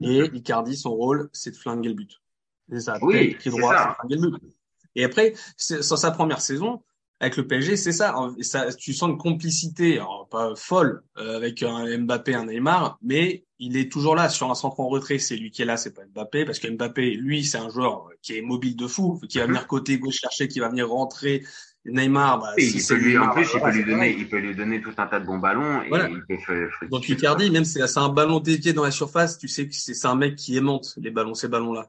Et 0.00 0.24
Icardi, 0.32 0.76
son 0.76 0.94
rôle, 0.94 1.28
c'est 1.32 1.50
de 1.50 1.56
flinguer 1.56 1.90
le 1.90 1.94
but. 1.94 2.22
C'est 2.70 2.80
ça, 2.80 2.98
Oui, 3.02 3.36
c'est 3.38 3.50
droit, 3.50 3.74
ça. 3.74 3.82
c'est 3.82 3.88
de 3.88 3.94
flinguer 3.94 4.30
le 4.30 4.38
but. 4.38 4.56
Et 4.94 5.04
après, 5.04 5.34
c'est- 5.58 5.82
sur 5.82 5.98
sa 5.98 6.10
première 6.10 6.40
saison, 6.40 6.82
avec 7.18 7.36
le 7.36 7.46
PSG, 7.46 7.76
c'est 7.76 7.92
ça. 7.92 8.14
Ça. 8.40 8.72
Tu 8.74 8.92
sens 8.92 9.10
une 9.10 9.18
complicité, 9.18 9.94
alors 9.94 10.28
pas 10.30 10.54
folle, 10.54 11.02
euh, 11.18 11.36
avec 11.36 11.62
un 11.62 11.98
Mbappé, 11.98 12.34
un 12.34 12.46
Neymar, 12.46 12.98
mais 13.02 13.44
il 13.58 13.76
est 13.78 13.90
toujours 13.90 14.14
là 14.14 14.28
sur 14.28 14.50
un 14.50 14.54
centre 14.54 14.80
en 14.80 14.88
retrait. 14.88 15.18
C'est 15.18 15.36
lui 15.36 15.50
qui 15.50 15.62
est 15.62 15.64
là, 15.64 15.76
c'est 15.76 15.94
pas 15.94 16.02
Mbappé, 16.14 16.44
parce 16.44 16.58
que 16.58 16.68
Mbappé, 16.68 17.14
lui, 17.14 17.44
c'est 17.44 17.58
un 17.58 17.70
joueur 17.70 18.08
qui 18.20 18.36
est 18.36 18.42
mobile 18.42 18.76
de 18.76 18.86
fou, 18.86 19.20
qui 19.28 19.38
va 19.38 19.46
venir 19.46 19.66
côté 19.66 19.98
gauche 19.98 20.16
chercher, 20.20 20.48
qui 20.48 20.60
va 20.60 20.68
venir 20.68 20.88
rentrer. 20.88 21.42
Neymar, 21.86 22.40
bah, 22.40 22.52
il 22.58 22.80
c'est 22.80 22.94
peut 22.94 23.00
lui, 23.00 23.16
en 23.16 23.20
Neymar, 23.20 23.34
plus, 23.34 23.44
il 23.44 23.52
peut 23.52 23.58
voilà, 23.60 23.76
lui 23.76 23.84
donner, 23.84 24.16
il 24.18 24.28
peut 24.28 24.38
lui 24.38 24.54
donner 24.56 24.80
tout 24.82 24.92
un 24.96 25.06
tas 25.06 25.20
de 25.20 25.24
bons 25.24 25.38
ballons 25.38 25.82
et 25.82 25.88
Voilà. 25.88 26.08
il 26.08 26.20
peut 26.26 26.36
faire 26.38 26.68
fructifier 26.72 26.88
Donc 26.88 27.08
Icardi, 27.08 27.50
même 27.50 27.64
si 27.64 27.78
c'est 27.86 27.98
un 27.98 28.08
ballon 28.08 28.40
dédié 28.40 28.72
dans 28.72 28.82
la 28.82 28.90
surface, 28.90 29.38
tu 29.38 29.48
sais 29.48 29.68
que 29.68 29.74
c'est 29.74 30.06
un 30.06 30.16
mec 30.16 30.36
qui 30.36 30.56
aimante 30.56 30.94
les 30.96 31.10
ballons, 31.10 31.34
ces 31.34 31.48
ballons-là. 31.48 31.88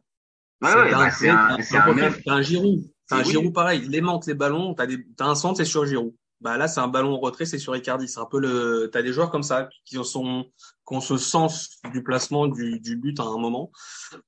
Ouais, 0.62 0.70
C'est 0.70 0.76
ouais, 0.78 0.92
dingue, 0.92 1.12
bah, 1.22 1.56
un, 1.74 1.98
un 1.98 2.34
un 2.38 2.42
Giroud, 2.42 2.84
t'as 3.08 3.18
un 3.18 3.24
Oui. 3.24 3.32
Giroud 3.32 3.54
pareil, 3.54 3.82
il 3.86 3.96
aimante 3.96 4.26
les 4.28 4.34
ballons, 4.34 4.74
t'as 4.74 4.86
des, 4.88 5.06
t'as 5.16 5.26
un 5.26 5.36
centre, 5.36 5.58
c'est 5.58 5.66
sur 5.66 5.86
Giroud. 5.86 6.14
Bah 6.40 6.56
là, 6.58 6.68
c'est 6.68 6.80
un 6.82 6.88
ballon 6.88 7.16
en 7.16 7.20
retrait, 7.20 7.46
c'est 7.46 7.58
sur 7.58 7.76
Icardi. 7.76 8.08
C'est 8.08 8.20
un 8.20 8.26
peu 8.28 8.40
le, 8.40 8.90
t'as 8.94 9.02
des 9.02 9.12
joueurs 9.12 9.32
comme 9.32 9.42
ça 9.42 9.70
qui 9.86 9.96
sont, 10.04 10.52
qui 10.88 10.96
ont 10.96 11.02
ce 11.02 11.18
sens 11.18 11.80
du 11.92 12.04
placement 12.04 12.46
du, 12.48 12.80
du 12.80 12.96
but 12.96 13.20
à 13.20 13.24
un 13.24 13.40
moment. 13.40 13.72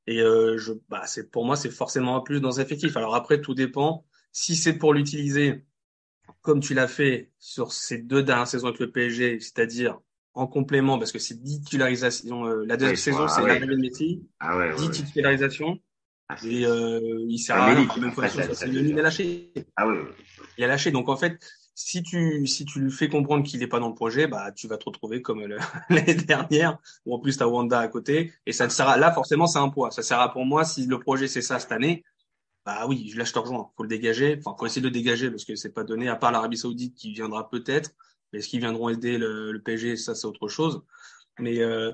Et 0.08 0.20
euh, 0.22 0.58
je, 0.58 0.74
bah 0.90 1.04
c'est 1.06 1.30
pour 1.30 1.46
moi, 1.46 1.56
c'est 1.56 1.70
forcément 1.70 2.16
un 2.16 2.22
plus 2.22 2.42
dans 2.42 2.50
les 2.50 2.62
effectifs. 2.62 2.98
Alors 2.98 3.14
après, 3.16 3.42
tout 3.42 3.54
dépend. 3.54 4.06
Si 4.32 4.56
c'est 4.56 4.74
pour 4.74 4.94
l'utiliser 4.94 5.66
comme 6.42 6.62
tu 6.62 6.74
l'as 6.74 6.88
fait 6.88 7.32
sur 7.40 7.74
ces 7.74 7.98
deux 8.00 8.24
dernières 8.24 8.48
saisons 8.48 8.68
avec 8.68 8.80
le 8.80 8.92
PSG, 8.92 9.40
c'est-à-dire 9.40 10.00
en 10.34 10.48
complément, 10.48 10.98
parce 10.98 11.12
que 11.12 11.20
c'est 11.20 11.42
10 11.42 11.62
titularisations. 11.62 12.46
euh, 12.48 12.64
la 12.66 12.78
deuxième 12.78 12.96
saison, 12.96 13.24
ah 13.24 13.28
c'est 13.28 13.42
ouais. 13.42 13.48
l'arrivée 13.50 13.76
de 13.76 13.82
Messi, 13.82 14.24
Ah 14.40 14.58
ouais, 14.58 14.70
ouais, 14.70 14.76
10 14.76 14.86
ouais. 14.86 14.92
titularisations. 14.92 15.80
Ah, 16.30 16.36
Et 16.46 16.66
euh, 16.66 17.26
il 17.28 17.40
sert 17.40 17.56
Ah, 17.58 17.64
à 17.66 17.74
rien. 17.74 17.88
Même 17.98 18.14
le 18.16 18.82
il 18.90 19.00
a 19.00 19.02
lâché. 19.02 19.52
Ah 19.76 19.88
ouais. 19.88 19.98
Il 20.58 20.64
a 20.64 20.68
lâché. 20.68 20.92
Donc 20.92 21.10
en 21.10 21.18
fait, 21.18 21.40
si 21.74 22.04
tu 22.04 22.46
si 22.46 22.66
tu 22.66 22.80
lui 22.82 22.92
fais 22.92 23.10
comprendre 23.10 23.44
qu'il 23.44 23.60
n'est 23.60 23.68
pas 23.68 23.80
dans 23.80 23.88
le 23.90 23.96
projet, 23.96 24.28
bah 24.28 24.52
tu 24.52 24.68
vas 24.68 24.78
te 24.78 24.86
retrouver 24.86 25.22
comme 25.24 25.42
l'année 25.90 26.14
dernière, 26.14 26.78
où 27.06 27.16
en 27.16 27.20
plus 27.20 27.38
tu 27.38 27.44
as 27.44 27.48
Wanda 27.48 27.80
à 27.80 27.88
côté. 27.88 28.32
Et 28.46 28.54
ça 28.54 28.66
ne 28.66 28.70
sert 28.70 28.88
à, 28.88 28.98
là 28.98 29.12
forcément 29.12 29.48
c'est 29.48 29.58
un 29.60 29.70
poids. 29.70 29.90
Ça 29.90 30.04
sert 30.04 30.20
à 30.20 30.32
pour 30.32 30.46
moi 30.46 30.66
si 30.66 30.86
le 30.86 31.00
projet 31.00 31.28
c'est 31.28 31.42
ça 31.42 31.58
cette 31.60 31.72
année. 31.72 32.04
Bah 32.66 32.86
oui, 32.88 33.12
là 33.16 33.24
je 33.24 33.34
te 33.34 33.40
rejoins. 33.40 33.72
Faut 33.76 33.84
le 33.84 33.90
dégager. 33.90 34.38
Enfin, 34.38 34.56
faut 34.60 34.68
essayer 34.68 34.82
de 34.82 34.88
le 34.88 34.92
dégager 34.94 35.32
parce 35.32 35.46
que 35.46 35.56
c'est 35.56 35.74
pas 35.74 35.84
donné. 35.84 36.10
À 36.10 36.16
part 36.16 36.32
l'Arabie 36.32 36.58
Saoudite 36.58 36.94
qui 36.96 37.12
viendra 37.14 37.50
peut-être, 37.50 37.92
mais 38.32 38.40
est-ce 38.40 38.50
qu'ils 38.50 38.60
viendront 38.60 38.90
aider 38.90 39.18
le, 39.18 39.52
le 39.52 39.62
PSG 39.62 39.96
Ça 39.96 40.14
c'est 40.14 40.28
autre 40.28 40.48
chose. 40.48 40.84
Mais 41.40 41.60
euh, 41.60 41.92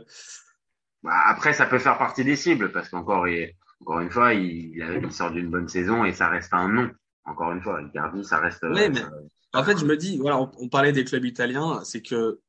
Bah, 1.04 1.22
après, 1.28 1.54
ça 1.54 1.68
peut 1.68 1.80
faire 1.80 1.98
partie 1.98 2.26
des 2.26 2.36
cibles 2.36 2.72
parce 2.74 2.90
qu'encore, 2.90 3.28
il- 3.30 3.54
encore 3.82 4.00
une 4.00 4.10
fois, 4.10 4.34
il, 4.34 5.12
sort 5.12 5.32
d'une 5.32 5.50
bonne 5.50 5.68
saison 5.68 6.06
et 6.06 6.14
ça 6.14 6.30
reste 6.30 6.54
un 6.54 6.70
nom. 6.70 6.92
Encore 7.26 7.52
une 7.52 7.62
fois, 7.62 7.82
Icardi, 7.82 8.24
ça 8.24 8.40
reste. 8.40 8.64
euh, 8.64 8.74
Ouais, 8.74 8.90
mais- 8.90 9.00
ça- 9.02 9.12
En 9.54 9.64
fait, 9.64 9.78
je 9.78 9.86
me 9.86 9.96
dis, 9.96 10.18
voilà, 10.18 10.38
on, 10.38 10.52
on 10.60 10.70
parlait 10.70 10.92
des 10.92 11.06
clubs 11.06 11.24
italiens, 11.24 11.82
c'est 11.86 12.02
que, 12.02 12.40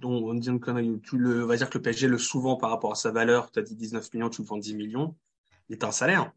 dont 0.00 0.12
on 0.28 0.34
dit 0.34 0.48
une 0.48 0.60
connerie, 0.60 1.00
tu 1.04 1.18
le, 1.18 1.44
on 1.44 1.46
va 1.46 1.56
dire 1.56 1.68
que 1.68 1.76
le 1.78 1.82
PSG 1.82 2.08
le 2.08 2.18
souvent 2.18 2.56
par 2.56 2.70
rapport 2.70 2.92
à 2.92 2.94
sa 2.94 3.10
valeur, 3.12 3.50
tu 3.50 3.58
as 3.58 3.62
dit 3.62 3.76
19 3.76 4.12
millions, 4.14 4.30
tu 4.30 4.42
le 4.42 4.46
vends 4.48 4.56
10 4.58 4.74
millions, 4.74 5.14
il 5.68 5.74
est 5.74 5.84
un 5.84 5.92
salaire. 5.92 6.32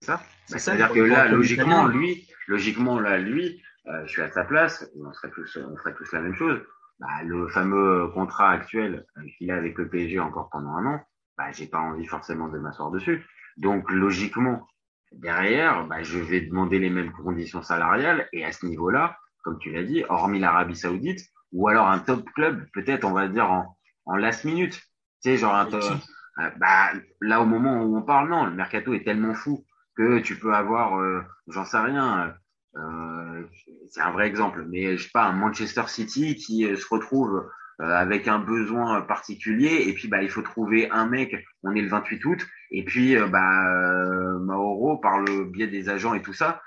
ça. 0.00 0.22
C'est 0.46 0.54
Bah, 0.54 0.58
ça, 0.58 0.58
C'est-à-dire 0.58 0.86
pour- 0.88 0.96
que 0.96 1.00
là, 1.00 1.26
logiquement, 1.28 1.86
lui, 1.88 2.28
logiquement, 2.46 3.00
là, 3.00 3.18
lui, 3.18 3.62
euh, 3.88 4.06
je 4.06 4.12
suis 4.12 4.22
à 4.22 4.30
sa 4.30 4.44
place, 4.44 4.88
on 4.96 5.12
serait 5.12 5.30
tous, 5.30 5.58
on 5.58 5.76
ferait 5.76 5.94
tous 5.94 6.12
la 6.12 6.20
même 6.20 6.34
chose. 6.34 6.60
Bah, 7.00 7.22
le 7.24 7.48
fameux 7.48 8.08
contrat 8.14 8.50
actuel 8.52 9.04
euh, 9.18 9.22
qu'il 9.36 9.50
a 9.50 9.56
avec 9.56 9.76
le 9.76 9.88
PSG 9.88 10.18
encore 10.20 10.48
pendant 10.50 10.70
un 10.70 10.86
an, 10.94 11.00
bah, 11.36 11.52
j'ai 11.52 11.66
pas 11.66 11.80
envie 11.80 12.06
forcément 12.06 12.48
de 12.48 12.58
m'asseoir 12.58 12.90
dessus. 12.90 13.26
Donc, 13.56 13.90
logiquement, 13.90 14.66
derrière, 15.12 15.86
bah, 15.86 16.02
je 16.02 16.18
vais 16.18 16.40
demander 16.40 16.78
les 16.78 16.90
mêmes 16.90 17.12
conditions 17.12 17.62
salariales 17.62 18.28
et 18.32 18.44
à 18.44 18.52
ce 18.52 18.66
niveau-là, 18.66 19.16
comme 19.42 19.58
tu 19.58 19.70
l'as 19.70 19.84
dit, 19.84 20.04
hormis 20.08 20.40
l'Arabie 20.40 20.76
Saoudite, 20.76 21.20
ou 21.52 21.68
alors 21.68 21.88
un 21.88 21.98
top 22.00 22.24
club, 22.34 22.66
peut-être, 22.72 23.04
on 23.04 23.12
va 23.12 23.28
dire 23.28 23.50
en, 23.50 23.76
en 24.04 24.16
last 24.16 24.44
minute. 24.44 24.74
Tu 25.22 25.30
sais, 25.30 25.36
genre 25.36 25.54
un, 25.54 25.66
qui 25.66 25.76
euh, 25.76 26.50
bah, 26.58 26.92
là, 27.20 27.40
au 27.40 27.46
moment 27.46 27.82
où 27.82 27.96
on 27.96 28.02
parle, 28.02 28.28
non, 28.28 28.44
le 28.44 28.52
mercato 28.52 28.92
est 28.92 29.04
tellement 29.04 29.34
fou 29.34 29.64
que 29.96 30.18
tu 30.18 30.38
peux 30.38 30.54
avoir, 30.54 30.98
euh, 30.98 31.22
j'en 31.46 31.64
sais 31.64 31.78
rien, 31.78 32.34
euh, 32.76 33.42
c'est 33.88 34.02
un 34.02 34.10
vrai 34.10 34.26
exemple, 34.26 34.66
mais 34.68 34.96
je 34.96 35.04
sais 35.04 35.10
pas, 35.12 35.24
un 35.24 35.32
Manchester 35.32 35.84
City 35.86 36.36
qui 36.36 36.66
euh, 36.66 36.76
se 36.76 36.86
retrouve 36.90 37.48
avec 37.78 38.26
un 38.28 38.38
besoin 38.38 39.02
particulier 39.02 39.84
et 39.86 39.92
puis 39.92 40.08
bah 40.08 40.22
il 40.22 40.30
faut 40.30 40.42
trouver 40.42 40.90
un 40.90 41.06
mec. 41.06 41.34
On 41.62 41.74
est 41.74 41.82
le 41.82 41.88
28 41.88 42.24
août 42.24 42.46
et 42.70 42.84
puis 42.84 43.16
euh, 43.16 43.26
bah 43.28 43.66
euh, 43.68 44.38
Mauro 44.40 44.98
par 44.98 45.18
le 45.18 45.44
biais 45.44 45.66
des 45.68 45.88
agents 45.88 46.14
et 46.14 46.22
tout 46.22 46.32
ça, 46.32 46.62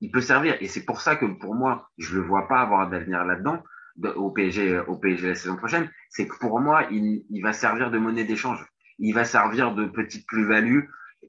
il 0.00 0.10
peut 0.10 0.20
servir 0.20 0.56
et 0.60 0.68
c'est 0.68 0.84
pour 0.84 1.00
ça 1.00 1.16
que 1.16 1.26
pour 1.26 1.54
moi 1.54 1.88
je 1.98 2.14
le 2.16 2.22
vois 2.22 2.48
pas 2.48 2.60
avoir 2.60 2.88
d'avenir 2.88 3.24
là-dedans 3.24 3.62
de- 3.96 4.08
au 4.10 4.30
PSG 4.30 4.80
au 4.80 4.96
PSG 4.96 5.28
la 5.28 5.34
saison 5.34 5.56
prochaine. 5.56 5.90
C'est 6.10 6.26
que 6.28 6.38
pour 6.38 6.60
moi 6.60 6.86
il, 6.90 7.24
il 7.30 7.42
va 7.42 7.52
servir 7.52 7.90
de 7.90 7.98
monnaie 7.98 8.24
d'échange. 8.24 8.64
Il 8.98 9.14
va 9.14 9.24
servir 9.24 9.74
de 9.74 9.86
petite 9.86 10.26
plus-value 10.26 10.84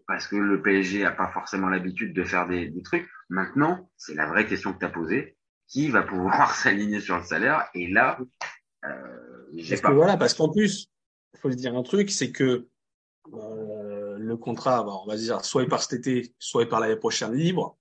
parce 0.08 0.28
que 0.28 0.36
le 0.36 0.62
PSG 0.62 1.06
a 1.06 1.12
pas 1.12 1.30
forcément 1.30 1.70
l'habitude 1.70 2.14
de 2.14 2.24
faire 2.24 2.48
des, 2.48 2.68
des 2.70 2.82
trucs. 2.84 3.08
Maintenant, 3.30 3.90
c'est 3.98 4.14
la 4.16 4.28
vraie 4.28 4.46
question 4.46 4.74
que 4.74 4.80
tu 4.80 4.86
as 4.86 4.90
posée. 4.90 5.38
Qui 5.68 5.90
va 5.90 6.04
pouvoir 6.04 6.54
s'aligner 6.56 7.00
sur 7.00 7.18
le 7.18 7.24
salaire? 7.24 7.68
Et 7.74 7.88
là, 7.88 8.18
euh, 8.22 8.26
Parce 9.70 9.82
pas. 9.82 9.90
que 9.90 9.94
voilà, 9.94 10.18
parce 10.18 10.34
qu'en 10.34 10.50
plus, 10.50 10.90
il 11.34 11.40
faut 11.40 11.52
se 11.52 11.56
dire 11.56 11.76
un 11.76 11.84
truc, 11.84 12.10
c'est 12.12 12.32
que 12.32 12.68
euh, 13.34 14.18
le 14.18 14.38
contrat, 14.38 14.84
bah, 14.84 14.94
on 15.04 15.08
va 15.08 15.16
dire, 15.16 15.44
soit 15.44 15.64
il 15.64 15.70
part 15.70 15.82
cet 15.82 15.94
été, 16.00 16.34
soit 16.40 16.64
il 16.64 16.70
part 16.70 16.80
l'année 16.80 16.96
prochaine 16.96 17.34
libre. 17.34 17.78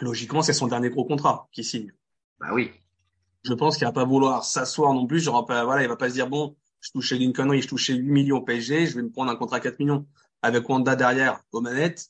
Logiquement, 0.00 0.42
c'est 0.42 0.52
son 0.52 0.66
dernier 0.66 0.90
gros 0.90 1.04
contrat 1.04 1.48
qu'il 1.52 1.64
signe. 1.64 1.92
Bah 2.40 2.48
oui. 2.52 2.72
Je 3.44 3.54
pense 3.54 3.76
qu'il 3.76 3.86
va 3.86 3.92
pas 3.92 4.04
vouloir 4.04 4.44
s'asseoir 4.44 4.94
non 4.94 5.06
plus. 5.06 5.20
Genre, 5.20 5.44
voilà, 5.46 5.82
il 5.82 5.88
va 5.88 5.96
pas 5.96 6.08
se 6.08 6.14
dire 6.14 6.28
bon, 6.28 6.56
je 6.80 6.90
touchais 6.90 7.16
une 7.16 7.32
connerie, 7.32 7.62
je 7.62 7.68
touchais 7.68 7.94
8 7.94 8.10
millions 8.10 8.36
au 8.38 8.42
PSG, 8.42 8.86
je 8.86 8.96
vais 8.96 9.02
me 9.02 9.10
prendre 9.10 9.30
un 9.30 9.36
contrat 9.36 9.58
à 9.58 9.60
4 9.60 9.78
millions 9.78 10.06
avec 10.42 10.68
Wanda 10.68 10.96
derrière 10.96 11.40
aux 11.52 11.60
manettes. 11.60 12.08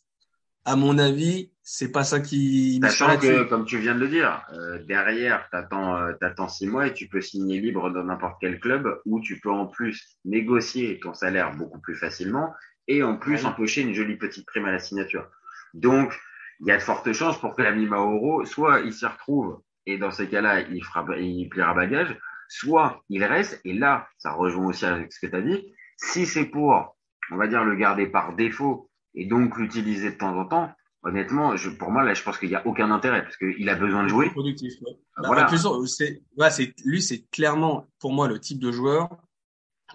À 0.65 0.77
mon 0.77 0.99
avis, 0.99 1.52
c'est 1.63 1.93
pas 1.93 2.03
ça 2.03 2.21
qui 2.21 2.81
Sachant 2.83 3.19
que, 3.19 3.45
comme 3.45 3.65
tu 3.65 3.79
viens 3.79 3.95
de 3.95 4.01
le 4.01 4.09
dire, 4.09 4.45
euh, 4.53 4.83
derrière, 4.85 5.49
t'attends, 5.51 5.97
euh, 5.97 6.13
t'attends 6.21 6.49
six 6.49 6.67
mois 6.67 6.89
et 6.89 6.93
tu 6.93 7.09
peux 7.09 7.21
signer 7.21 7.61
libre 7.61 7.91
dans 7.91 8.03
n'importe 8.03 8.39
quel 8.41 8.59
club 8.59 9.01
où 9.05 9.21
tu 9.21 9.39
peux 9.39 9.51
en 9.51 9.67
plus 9.67 10.19
négocier 10.25 10.99
ton 11.01 11.15
salaire 11.15 11.55
beaucoup 11.55 11.79
plus 11.81 11.95
facilement 11.95 12.53
et 12.89 13.03
en 13.05 13.17
plus 13.17 13.45
Ouais. 13.45 13.47
empocher 13.47 13.83
une 13.83 13.95
jolie 13.95 14.17
petite 14.17 14.45
prime 14.47 14.65
à 14.65 14.73
la 14.73 14.81
signature. 14.81 15.29
Donc, 15.73 16.19
il 16.61 16.67
y 16.67 16.73
a 16.73 16.77
de 16.77 16.83
fortes 16.83 17.13
chances 17.13 17.39
pour 17.41 17.55
que 17.55 17.63
l'ami 17.63 17.87
Mauro, 17.87 18.45
soit 18.45 18.81
il 18.81 18.93
s'y 18.93 19.07
retrouve 19.07 19.61
et 19.87 19.99
dans 19.99 20.11
ces 20.11 20.29
cas-là, 20.29 20.61
il 20.61 20.85
fera, 20.85 21.05
il 21.17 21.49
pliera 21.49 21.75
bagage, 21.75 22.19
soit 22.49 23.03
il 23.09 23.25
reste 23.25 23.61
et 23.65 23.73
là, 23.73 24.09
ça 24.19 24.33
rejoint 24.33 24.67
aussi 24.67 24.85
avec 24.85 25.13
ce 25.13 25.21
que 25.25 25.31
tu 25.31 25.37
as 25.37 25.43
dit. 25.43 25.73
Si 25.97 26.27
c'est 26.27 26.47
pour, 26.47 26.97
on 27.31 27.37
va 27.37 27.47
dire, 27.47 27.63
le 27.65 27.77
garder 27.77 28.07
par 28.07 28.35
défaut 28.35 28.91
et 29.15 29.27
donc 29.27 29.57
l'utiliser 29.59 30.11
de 30.11 30.17
temps 30.17 30.37
en 30.37 30.45
temps, 30.45 30.73
honnêtement, 31.03 31.57
je, 31.57 31.71
pour 31.71 31.91
moi, 31.91 32.05
là, 32.05 32.15
je 32.15 32.23
pense 32.23 32.39
qu'il 32.39 32.49
n'y 32.49 32.55
a 32.55 32.67
aucun 32.67 32.91
intérêt 32.91 33.23
parce 33.23 33.37
qu'il 33.37 33.69
a 33.69 33.75
besoin 33.75 34.03
de 34.05 34.09
jouer. 34.09 34.31
productif. 34.31 34.73
ouais. 34.83 34.93
Bah, 35.17 35.23
Voilà. 35.27 35.45
plus, 35.47 35.67
c'est, 35.87 36.23
ouais, 36.37 36.49
lui, 36.85 37.03
c'est 37.03 37.23
clairement, 37.31 37.87
pour 37.99 38.13
moi, 38.13 38.29
le 38.29 38.39
type 38.39 38.59
de 38.59 38.71
joueur 38.73 39.09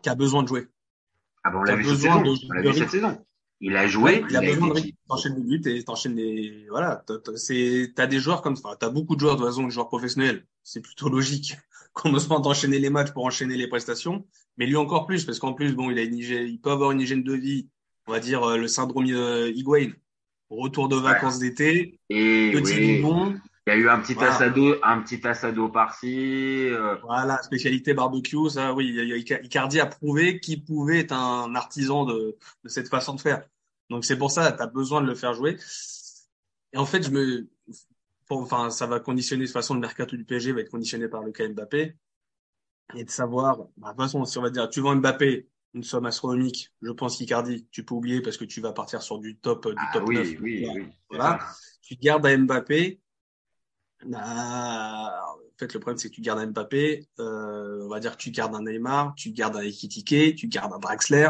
qui 0.02 0.10
a 0.10 0.16
besoin 0.16 0.44
de 0.44 0.48
jouer. 0.48 0.68
Ah 1.44 1.52
on 1.56 1.64
T'as 1.64 1.72
l'a 1.72 1.76
vu 1.78 1.84
cette 1.86 1.94
besoin 1.94 2.12
saison. 2.20 2.34
de- 2.34 2.40
On 2.50 2.54
l'a 2.54 2.62
de 2.62 2.70
vu 2.70 2.78
cette 2.78 2.90
saison. 2.92 3.24
Il 3.60 3.76
a 3.76 3.88
joué. 3.88 4.04
Ouais, 4.22 4.24
il 4.30 4.36
a 4.36 4.42
besoin 4.42 4.68
de 4.68 4.72
été- 4.74 4.82
rythme. 4.82 4.98
T'enchaînes 5.10 5.36
les 5.36 5.58
buts 5.58 5.62
et 5.70 5.84
t'enchaînes 5.84 6.16
les, 6.16 6.68
voilà, 6.70 7.04
t'as, 7.96 8.06
des 8.08 8.20
joueurs 8.20 8.42
comme 8.44 8.56
ça. 8.56 8.76
T'as 8.80 8.90
beaucoup 8.90 9.16
de 9.16 9.20
joueurs, 9.22 9.36
de 9.36 9.40
toute 9.40 9.48
façon, 9.50 9.64
des 9.64 9.72
joueurs 9.72 9.88
professionnels. 9.88 10.46
C'est 10.64 10.82
plutôt 10.82 11.10
logique 11.10 11.56
qu'on 11.94 12.10
ait 12.10 12.14
besoin 12.14 12.40
d'enchaîner 12.40 12.78
les 12.78 12.90
matchs 12.92 13.12
pour 13.14 13.26
enchaîner 13.26 13.56
les 13.58 13.68
prestations. 13.68 14.28
Mais 14.58 14.68
lui 14.68 14.76
encore 14.76 15.08
plus, 15.08 15.26
parce 15.26 15.40
qu'en 15.40 15.54
plus, 15.54 15.74
bon, 15.74 15.90
il 15.90 15.98
a 15.98 16.04
une 16.04 16.16
hygiène, 16.16 16.48
il 16.48 16.60
peut 16.60 16.70
avoir 16.72 16.92
une 16.92 17.02
hygiène 17.02 17.24
de 17.24 17.34
vie, 17.34 17.68
on 18.08 18.12
va 18.12 18.20
dire, 18.20 18.44
euh, 18.44 18.58
le 18.58 18.68
syndrome 18.68 19.08
euh, 19.10 19.50
Higuain. 19.50 19.92
Retour 20.50 20.88
de 20.88 20.96
vacances 20.96 21.40
d'été, 21.40 22.00
Et 22.10 22.52
petit 22.54 23.04
oui, 23.04 23.42
il 23.68 23.72
y 23.72 23.72
a 23.72 23.76
eu 23.76 23.90
un 23.90 24.00
petit 24.00 24.14
Voilà. 24.14 24.34
assado, 24.34 24.76
un 24.82 25.02
petit 25.02 25.28
assado 25.28 25.68
par-ci. 25.70 26.70
euh, 26.70 26.96
Voilà, 27.04 27.42
spécialité 27.44 27.94
barbecue, 27.94 28.50
ça, 28.50 28.74
oui, 28.74 28.88
il 28.88 29.08
y 29.08 29.14
a- 29.34 29.42
Icardi 29.42 29.80
a 29.82 29.86
prouvé 29.86 30.40
qu'il 30.40 30.64
pouvait 30.64 31.00
être 31.00 31.12
un 31.12 31.54
artisan 31.56 32.06
de, 32.06 32.38
de 32.64 32.70
cette 32.70 32.88
façon 32.88 33.16
de 33.16 33.22
faire. 33.22 33.44
Donc 33.90 34.06
c'est 34.06 34.18
pour 34.18 34.32
ça, 34.32 34.52
tu 34.54 34.62
as 34.62 34.68
besoin 34.68 35.02
de 35.02 35.08
le 35.08 35.16
faire 35.16 35.34
jouer. 35.34 35.58
Et 36.74 36.78
en 36.78 36.86
fait, 36.86 37.04
je 37.04 37.10
me, 37.12 37.50
enfin, 38.30 38.70
ça 38.70 38.88
va 38.88 39.00
conditionner 39.00 39.42
de 39.44 39.48
toute 39.48 39.54
façon 39.54 39.74
le 39.74 39.80
mercato 39.82 40.16
du 40.16 40.24
PSG 40.26 40.52
va 40.54 40.62
être 40.62 40.70
conditionné 40.72 41.08
par 41.08 41.24
le 41.24 41.32
cas 41.32 41.48
Mbappé 41.48 41.96
et 42.96 43.04
de 43.04 43.10
savoir, 43.10 43.58
bah, 43.78 43.90
de 43.90 43.94
toute 43.94 43.98
façon, 44.04 44.26
si 44.26 44.38
on 44.38 44.42
va 44.42 44.50
dire, 44.50 44.70
tu 44.70 44.80
vends 44.82 44.96
Mbappé 44.96 45.48
une 45.74 45.84
somme 45.84 46.06
astronomique, 46.06 46.72
je 46.82 46.92
pense 46.92 47.18
qu'Icardi, 47.18 47.68
tu 47.72 47.84
peux 47.84 47.94
oublier 47.94 48.22
parce 48.22 48.38
que 48.38 48.46
tu 48.46 48.62
vas 48.62 48.72
partir 48.74 49.02
sur 49.02 49.20
du 49.20 49.38
top, 49.38 49.66
euh, 49.68 49.72
du 49.72 49.76
Ah 49.80 49.90
top 49.94 50.04
oui, 50.08 50.16
9. 50.16 50.28
oui, 50.42 50.64
Voilà. 50.66 50.80
oui. 50.80 50.88
Voilà. 51.10 51.40
ça. 51.40 51.56
Tu 51.82 51.96
gardes 51.96 52.26
à 52.26 52.36
Mbappé 52.38 53.00
Bah, 54.06 55.24
en 55.36 55.58
fait, 55.58 55.74
le 55.74 55.80
problème, 55.80 55.98
c'est 55.98 56.10
que 56.10 56.16
tu 56.16 56.22
gardes 56.22 56.40
un 56.40 56.48
Mbappé, 56.48 57.08
euh, 57.20 57.82
on 57.84 57.90
va 57.90 58.00
dire 58.00 58.12
que 58.16 58.22
tu 58.22 58.32
gardes 58.32 58.56
un 58.56 58.62
Neymar, 58.64 59.14
tu 59.16 59.32
gardes 59.32 59.56
un 59.58 59.62
Ekitike, 59.62 60.36
tu 60.36 60.48
gardes 60.48 60.74
un 60.74 60.80
Draxler. 60.80 61.30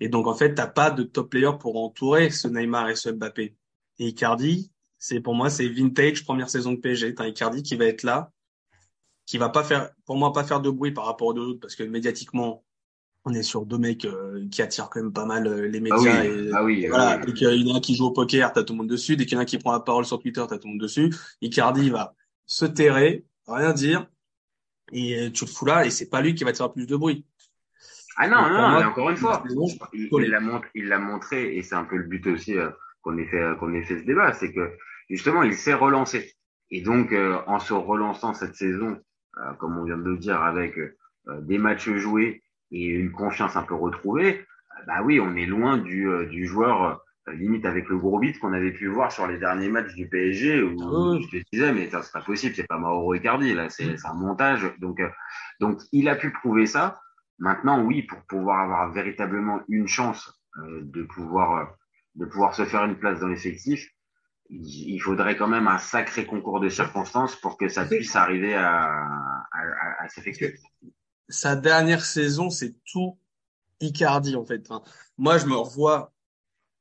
Et 0.00 0.08
donc, 0.08 0.26
en 0.26 0.34
fait, 0.34 0.54
t'as 0.54 0.66
pas 0.66 0.90
de 0.90 1.02
top 1.02 1.30
player 1.30 1.50
pour 1.60 1.76
entourer 1.82 2.30
ce 2.30 2.48
Neymar 2.48 2.88
et 2.88 2.96
ce 2.96 3.10
Mbappé. 3.10 3.54
Et 3.98 4.06
Icardi, 4.08 4.72
c'est 4.98 5.20
pour 5.20 5.34
moi, 5.34 5.50
c'est 5.50 5.68
vintage 5.68 6.24
première 6.24 6.48
saison 6.48 6.72
de 6.72 6.78
PSG. 6.78 7.14
T'as 7.14 7.28
Icardi 7.28 7.62
qui 7.62 7.76
va 7.76 7.84
être 7.84 8.02
là, 8.02 8.32
qui 9.26 9.36
va 9.38 9.48
pas 9.50 9.62
faire, 9.64 9.90
pour 10.06 10.16
moi, 10.16 10.32
pas 10.32 10.44
faire 10.44 10.60
de 10.60 10.70
bruit 10.70 10.92
par 10.92 11.04
rapport 11.04 11.28
aux 11.28 11.34
deux 11.34 11.42
autres, 11.46 11.60
parce 11.60 11.76
que 11.76 11.82
médiatiquement, 11.82 12.64
on 13.24 13.32
est 13.32 13.42
sur 13.42 13.64
deux 13.66 13.78
mecs 13.78 14.04
euh, 14.04 14.46
qui 14.50 14.60
attirent 14.62 14.90
quand 14.90 15.00
même 15.00 15.12
pas 15.12 15.24
mal 15.24 15.46
euh, 15.46 15.66
les 15.66 15.78
Ah 15.90 15.96
oui, 15.98 16.04
médias. 16.04 16.24
et, 16.24 16.50
ah 16.52 16.64
oui, 16.64 16.86
voilà, 16.88 17.16
oui. 17.18 17.26
dès 17.26 17.32
qu'il 17.32 17.48
y 17.66 17.70
en 17.70 17.74
a 17.74 17.78
un 17.78 17.80
qui 17.80 17.96
joue 17.96 18.06
au 18.06 18.10
poker, 18.12 18.52
t'as 18.52 18.62
tout 18.62 18.72
le 18.74 18.78
monde 18.78 18.88
dessus. 18.88 19.16
Dès 19.16 19.24
qu'il 19.24 19.34
y 19.34 19.36
en 19.36 19.40
a 19.40 19.42
un 19.42 19.46
qui 19.46 19.58
prend 19.58 19.72
la 19.72 19.80
parole 19.80 20.04
sur 20.04 20.18
Twitter, 20.20 20.44
t'as 20.48 20.58
tout 20.58 20.66
le 20.68 20.72
monde 20.74 20.80
dessus. 20.80 21.10
Icardi 21.40 21.90
va 21.90 22.14
se 22.46 22.64
terrer, 22.66 23.24
rien 23.46 23.72
dire, 23.72 24.06
et 24.92 25.30
tu 25.32 25.44
le 25.46 25.50
fous 25.50 25.64
là, 25.64 25.86
et 25.86 25.90
c'est 25.90 26.10
pas 26.10 26.20
lui 26.20 26.34
qui 26.34 26.44
va 26.44 26.52
te 26.52 26.58
faire 26.58 26.72
plus 26.72 26.86
de 26.86 26.96
bruit. 26.96 27.24
Ah 28.16 28.28
non, 28.28 28.42
Donc, 28.42 28.52
non, 28.52 28.68
moi, 28.68 28.78
mais 28.80 28.84
encore 28.84 29.10
une 29.10 29.16
fois, 29.16 29.42
bon, 29.54 29.66
il 29.92 30.30
l'a 30.30 30.40
montré, 30.40 30.68
il 30.74 30.86
l'a 30.88 30.98
montré, 30.98 31.56
et 31.56 31.62
c'est 31.62 31.74
un 31.74 31.84
peu 31.84 31.96
le 31.96 32.04
but 32.04 32.24
aussi 32.28 32.56
euh, 32.56 32.70
qu'on 33.02 33.16
ait 33.18 33.26
fait, 33.26 33.56
qu'on 33.58 33.72
ait 33.74 33.82
fait 33.84 33.98
ce 34.00 34.04
débat, 34.04 34.32
c'est 34.34 34.52
que 34.52 34.76
justement, 35.10 35.42
il 35.42 35.54
s'est 35.54 35.74
relancé. 35.74 36.34
Et 36.70 36.80
donc, 36.82 37.12
euh, 37.12 37.38
en 37.46 37.58
se 37.58 37.72
relançant 37.72 38.34
cette 38.34 38.54
saison, 38.54 38.98
euh, 39.38 39.52
comme 39.54 39.76
on 39.78 39.84
vient 39.84 39.96
de 39.98 40.02
le 40.02 40.16
dire, 40.18 40.40
avec 40.42 40.78
euh, 40.78 40.94
des 41.40 41.58
matchs 41.58 41.90
joués 41.90 42.42
et 42.74 42.86
une 42.86 43.12
confiance 43.12 43.56
un 43.56 43.62
peu 43.62 43.74
retrouvée, 43.74 44.40
euh, 44.40 44.82
bah 44.86 45.02
oui, 45.04 45.20
on 45.20 45.34
est 45.36 45.46
loin 45.46 45.78
du, 45.78 46.08
euh, 46.08 46.26
du 46.26 46.46
joueur 46.46 46.82
euh, 47.28 47.32
limite 47.32 47.64
avec 47.64 47.88
le 47.88 47.96
gros 47.98 48.18
beat 48.18 48.38
qu'on 48.38 48.52
avait 48.52 48.72
pu 48.72 48.88
voir 48.88 49.10
sur 49.12 49.26
les 49.26 49.38
derniers 49.38 49.68
matchs 49.70 49.94
du 49.94 50.08
PSG 50.08 50.62
où 50.62 50.76
Ah 50.82 51.18
je 51.22 51.38
te 51.38 51.44
disais 51.52 51.72
mais 51.72 51.88
ça, 51.88 52.02
c'est 52.02 52.12
pas 52.12 52.20
possible, 52.20 52.54
c'est 52.54 52.66
pas 52.66 52.78
Mauro 52.78 53.14
Icardi 53.14 53.54
là, 53.54 53.70
c'est 53.70 53.96
un 54.04 54.14
montage. 54.14 54.70
Donc 54.78 55.00
donc 55.60 55.80
il 55.92 56.08
a 56.08 56.16
pu 56.16 56.30
prouver 56.32 56.66
ça. 56.66 57.00
Maintenant 57.38 57.82
oui, 57.82 58.02
pour 58.02 58.20
pouvoir 58.26 58.60
avoir 58.60 58.92
véritablement 58.92 59.60
une 59.68 59.88
chance 59.88 60.38
euh, 60.58 60.82
de 60.82 61.02
pouvoir 61.04 61.74
de 62.16 62.26
pouvoir 62.26 62.54
se 62.54 62.64
faire 62.64 62.84
une 62.84 62.96
place 62.96 63.20
dans 63.20 63.28
l'effectif, 63.28 63.88
il 64.50 64.94
il 64.94 64.98
faudrait 65.00 65.36
quand 65.36 65.48
même 65.48 65.66
un 65.68 65.78
sacré 65.78 66.26
concours 66.26 66.60
de 66.60 66.68
circonstances 66.68 67.36
pour 67.36 67.56
que 67.56 67.68
ça 67.68 67.86
puisse 67.86 68.14
arriver 68.16 68.54
à, 68.54 68.84
à, 68.84 69.60
à, 69.60 70.04
à 70.04 70.08
s'effectuer. 70.08 70.54
Sa 71.28 71.56
dernière 71.56 72.04
saison, 72.04 72.50
c'est 72.50 72.74
tout 72.84 73.18
Icardi, 73.80 74.36
en 74.36 74.44
fait. 74.44 74.62
Enfin, 74.70 74.82
moi, 75.18 75.38
je 75.38 75.46
me 75.46 75.56
revois 75.56 76.12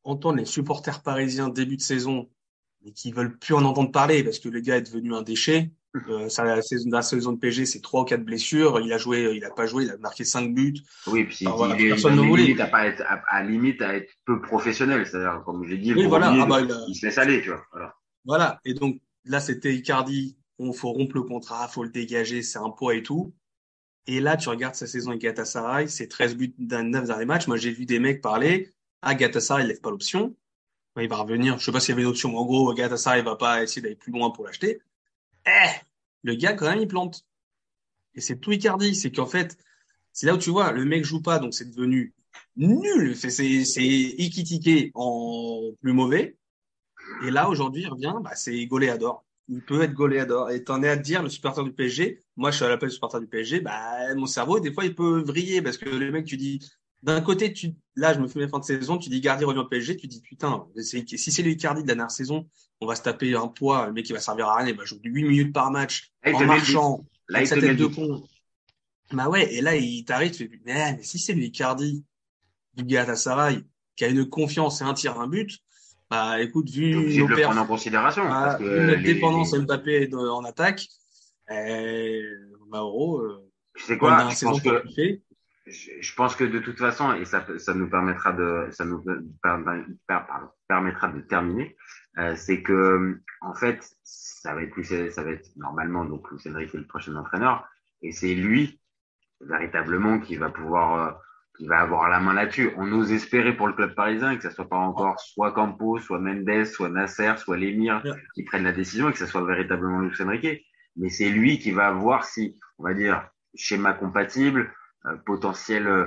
entendre 0.04 0.38
les 0.38 0.46
supporters 0.46 1.02
parisiens 1.02 1.50
début 1.50 1.78
de 1.78 1.82
saison, 1.82 2.30
mais 2.84 2.92
qui 2.92 3.12
veulent 3.12 3.38
plus 3.38 3.54
en 3.54 3.64
entendre 3.64 3.92
parler 3.92 4.24
parce 4.24 4.40
que 4.40 4.50
le 4.50 4.60
gars 4.60 4.78
est 4.78 4.82
devenu 4.82 5.14
un 5.16 5.22
déchet. 5.22 5.72
Euh, 6.10 6.28
sa 6.28 6.44
la 6.44 6.62
saison, 6.64 6.90
la 6.92 7.04
saison 7.04 7.34
de 7.34 7.38
PSG, 7.38 7.66
c'est 7.68 7.80
trois 7.82 8.02
ou 8.02 8.06
quatre 8.06 8.24
blessures. 8.26 8.80
Il 8.82 8.92
a 8.92 8.98
joué, 8.98 9.32
il 9.36 9.46
a 9.46 9.52
pas 9.52 9.68
joué, 9.68 9.84
il 9.86 9.92
a 9.92 9.98
marqué 9.98 10.26
cinq 10.26 10.54
buts. 10.54 10.74
Oui, 11.08 11.26
puis 11.26 11.46
voilà, 11.46 11.76
il 11.78 11.86
est 11.86 11.90
personne 11.90 12.16
il 12.16 12.22
ne 12.22 12.28
voulait. 12.28 12.44
limite 12.46 12.60
à 12.62 12.68
pas 12.68 12.88
être 12.88 13.02
à, 13.02 13.22
à 13.28 13.44
limite 13.44 13.82
à 13.82 13.96
être 13.96 14.12
peu 14.26 14.42
professionnel, 14.42 15.06
c'est-à-dire 15.06 15.44
comme 15.46 15.64
j'ai 15.68 15.78
dit, 15.78 15.94
Oui, 15.94 16.06
voilà. 16.08 16.34
Ah 16.42 16.46
bah, 16.48 16.62
il 16.62 16.72
a- 16.72 16.86
il 16.88 16.96
se 16.96 17.06
laisse 17.06 17.18
aller, 17.20 17.42
tu 17.44 17.50
vois. 17.50 17.64
Voilà. 17.72 17.96
Voilà. 18.26 18.60
Et 18.66 18.74
donc, 18.74 19.00
là, 19.26 19.40
c'était 19.40 19.74
Icardi. 19.74 20.36
On 20.58 20.74
faut 20.74 20.92
rompre 20.92 21.16
le 21.16 21.24
contrat, 21.24 21.68
faut 21.68 21.84
le 21.84 21.90
dégager, 21.90 22.42
c'est 22.42 22.60
un 22.60 22.70
poids 22.72 22.96
et 22.96 23.04
tout. 23.04 23.34
Et 24.08 24.20
là, 24.20 24.36
tu 24.36 24.50
regardes 24.50 24.76
sa 24.76 24.88
saison 24.88 25.12
avec 25.12 25.22
Galatasaray, 25.22 25.88
c'est 25.88 26.08
13 26.08 26.36
buts 26.36 26.54
d'un 26.58 26.84
9 26.84 27.06
derniers 27.06 27.26
matchs. 27.26 27.48
Moi, 27.48 27.58
j'ai 27.58 27.72
vu 27.72 27.86
des 27.86 28.00
mecs 28.00 28.22
parler. 28.22 28.74
Ah, 29.02 29.16
Galatasaray, 29.16 29.64
il 29.64 29.68
lève 29.68 29.82
pas 29.82 29.92
l'option. 29.92 30.36
Il 31.00 31.08
va 31.08 31.18
revenir. 31.18 31.58
Je 31.58 31.66
sais 31.66 31.72
pas 31.72 31.80
s'il 31.80 31.92
y 31.92 31.94
avait 31.94 32.04
une 32.04 32.10
option, 32.10 32.30
mais 32.30 32.38
en 32.38 32.46
gros, 32.46 32.74
Galatasaray 32.74 33.24
va 33.24 33.36
pas 33.36 33.64
essayer 33.64 33.82
d'aller 33.82 33.96
plus 33.96 34.12
loin 34.12 34.30
pour 34.32 34.46
l'acheter. 34.46 34.82
Eh! 35.46 35.70
Le 36.24 36.36
gars, 36.36 36.54
quand 36.54 36.70
même, 36.70 36.80
il 36.80 36.88
plante. 36.88 37.26
Et 38.16 38.22
c'est 38.22 38.38
tout 38.38 38.52
Icardi. 38.52 38.94
C'est 38.94 39.12
qu'en 39.12 39.26
fait, 39.26 39.58
c'est 40.12 40.28
là 40.28 40.36
où 40.36 40.38
tu 40.38 40.52
vois, 40.52 40.72
le 40.72 40.86
mec 40.86 41.04
joue 41.04 41.22
pas, 41.22 41.40
donc 41.40 41.54
c'est 41.54 41.70
devenu 41.70 42.14
nul. 42.56 43.16
C'est, 43.16 43.30
c'est, 43.30 43.66
c'est 43.66 44.92
en 44.94 45.72
plus 45.82 45.94
mauvais. 45.94 46.38
Et 47.26 47.32
là, 47.32 47.50
aujourd'hui, 47.50 47.84
il 47.84 47.90
revient, 47.90 48.14
bah, 48.22 48.36
c'est 48.36 48.66
Goléador. 48.66 49.26
Il 49.50 49.62
peut 49.62 49.82
être 49.82 49.94
Goléador. 49.94 50.52
Et 50.52 50.64
t'en 50.64 50.82
es 50.84 50.90
à 50.90 50.98
te 50.98 51.02
dire, 51.02 51.22
le 51.22 51.30
supporter 51.30 51.64
du 51.64 51.74
PSG, 51.74 52.20
moi, 52.38 52.52
je 52.52 52.58
suis 52.58 52.66
à 52.66 52.70
l'appel 52.70 52.90
du 52.90 52.96
supporter 52.96 53.20
du 53.20 53.28
PSG, 53.28 53.60
bah, 53.60 54.16
mon 54.16 54.26
cerveau, 54.26 54.60
des 54.60 54.72
fois, 54.74 54.86
il 54.86 54.96
peut 54.96 55.22
vriller 55.22 55.62
parce 55.62 55.78
que 55.78 55.90
le 55.90 56.12
mec, 56.12 56.26
tu 56.26 56.38
dis, 56.38 56.60
d'un 57.04 57.20
côté, 57.20 57.52
tu, 57.52 57.76
là, 57.96 58.14
je 58.14 58.20
me 58.20 58.28
fais 58.28 58.40
mes 58.40 58.48
fins 58.48 58.60
de 58.60 58.64
saison, 58.64 58.98
tu 58.98 59.10
dis 59.10 59.20
Gardi 59.20 59.44
revient 59.44 59.60
au 59.60 59.66
PSG, 59.66 59.98
tu 59.98 60.08
dis, 60.08 60.22
putain, 60.22 60.66
si 60.78 61.18
c'est 61.18 61.44
le 61.44 61.52
Icardi 61.52 61.84
de 61.84 61.88
la 61.88 61.96
dernière 61.96 62.12
saison, 62.12 62.48
on 62.80 62.88
va 62.88 62.96
se 62.96 63.02
taper 63.02 63.36
un 63.36 63.48
poids, 63.48 63.88
le 63.88 63.94
mec, 63.94 64.10
il 64.10 64.14
va 64.14 64.20
servir 64.20 64.48
à 64.48 64.58
rien, 64.58 64.70
il 64.70 64.78
va 64.78 64.86
jouer 64.86 65.00
8 65.04 65.24
minutes 65.24 65.54
par 65.54 65.70
match, 65.70 66.14
Là, 66.24 66.34
en 66.34 66.46
marchant, 66.46 67.06
Là, 67.28 67.40
avec 67.40 67.48
sa 67.50 67.60
tête 67.60 67.76
de 67.78 67.86
con. 67.88 68.24
Bah 69.12 69.30
ouais, 69.30 69.54
et 69.54 69.62
là, 69.62 69.76
il 69.76 70.06
t'arrive, 70.06 70.32
tu 70.32 70.48
fais, 70.48 70.62
mais, 70.66 70.96
mais 70.96 71.04
si 71.04 71.20
c'est 71.20 71.34
le 71.34 71.44
Icardi 71.44 72.06
du 72.76 72.86
Galatasaray, 72.86 73.64
qui 73.96 74.06
a 74.06 74.08
une 74.08 74.28
confiance 74.28 74.82
et 74.82 74.86
un 74.86 74.94
tir, 74.94 75.20
un 75.20 75.28
but, 75.28 75.62
bah, 76.14 76.42
écoute, 76.42 76.70
vu 76.70 76.94
nos 76.96 77.28
de 77.28 77.36
le 77.36 77.42
prendre 77.42 77.62
en 77.62 77.66
considération. 77.66 78.24
ah, 78.28 78.42
parce 78.46 78.58
que 78.58 78.64
notre 78.64 79.02
les- 79.02 79.14
dépendance 79.14 79.54
les- 79.54 79.60
à 79.60 79.62
Mbappé 79.64 80.08
de- 80.08 80.18
en 80.18 80.44
attaque, 80.46 80.88
euh, 81.52 82.22
Mauro, 82.70 83.20
euh, 83.22 83.50
tu 83.76 83.84
sais 83.84 83.98
quoi, 83.98 84.30
je 84.30 84.46
pense 84.46 84.62
que 84.62 84.84
je 85.66 85.92
je 86.02 86.14
pense 86.16 86.36
que 86.36 86.44
de 86.44 86.60
toute 86.60 86.78
façon, 86.78 87.14
et 87.14 87.26
ça, 87.26 87.46
ça 87.58 87.74
nous 87.74 87.90
permettra 87.90 88.34
de, 88.34 88.68
ça 88.72 88.84
nous 88.86 89.02
per- 89.02 89.20
per- 89.42 90.26
pardon, 90.28 90.50
permettra 90.68 91.08
de 91.08 91.22
terminer, 91.22 91.76
euh, 92.20 92.36
c'est 92.36 92.62
que, 92.62 93.18
en 93.42 93.54
fait, 93.56 93.80
ça 94.04 94.54
va 94.54 94.62
être 94.64 94.72
plus, 94.72 94.84
ça 95.12 95.24
va 95.24 95.32
être 95.32 95.50
normalement, 95.56 96.04
donc, 96.06 96.28
Enrique 96.46 96.76
est 96.76 96.78
le 96.78 96.86
prochain 96.86 97.16
entraîneur, 97.16 97.66
et 98.02 98.12
c'est 98.12 98.36
lui, 98.36 98.82
véritablement, 99.42 100.20
qui 100.20 100.36
va 100.36 100.50
pouvoir, 100.50 100.88
euh, 100.96 101.12
qui 101.58 101.68
va 101.68 101.80
avoir 101.82 102.10
la 102.10 102.20
main 102.20 102.34
là-dessus. 102.34 102.72
On 102.78 102.92
ose 102.94 103.12
espérer 103.12 103.56
pour 103.56 103.68
le 103.68 103.74
club 103.74 103.94
parisien 103.96 104.36
que 104.38 104.44
ça 104.44 104.52
soit 104.52 104.68
pas 104.68 104.78
encore 104.78 105.20
soit 105.20 105.52
Campos, 105.52 106.00
soit 106.00 106.20
Mendes, 106.20 106.66
soit 106.66 106.90
Nasser, 106.90 107.34
soit 107.38 107.58
Lemir 107.58 108.02
Ouais. 108.04 108.12
qui 108.34 108.44
prennent 108.44 108.64
la 108.64 108.72
décision 108.74 109.10
et 109.10 109.12
que 109.12 109.20
ça 109.20 109.28
soit 109.28 109.44
véritablement 109.46 110.00
Luis 110.00 110.20
Enrique. 110.22 110.66
Mais 110.96 111.10
c'est 111.10 111.30
lui 111.30 111.60
qui 111.60 111.72
va 111.72 111.92
voir 111.92 112.26
si, 112.26 112.58
on 112.80 112.84
va 112.84 112.94
dire, 112.94 113.28
schéma 113.56 113.94
compatible, 113.94 114.72
euh, 115.06 115.16
potentiel, 115.26 115.88
euh, 115.88 116.06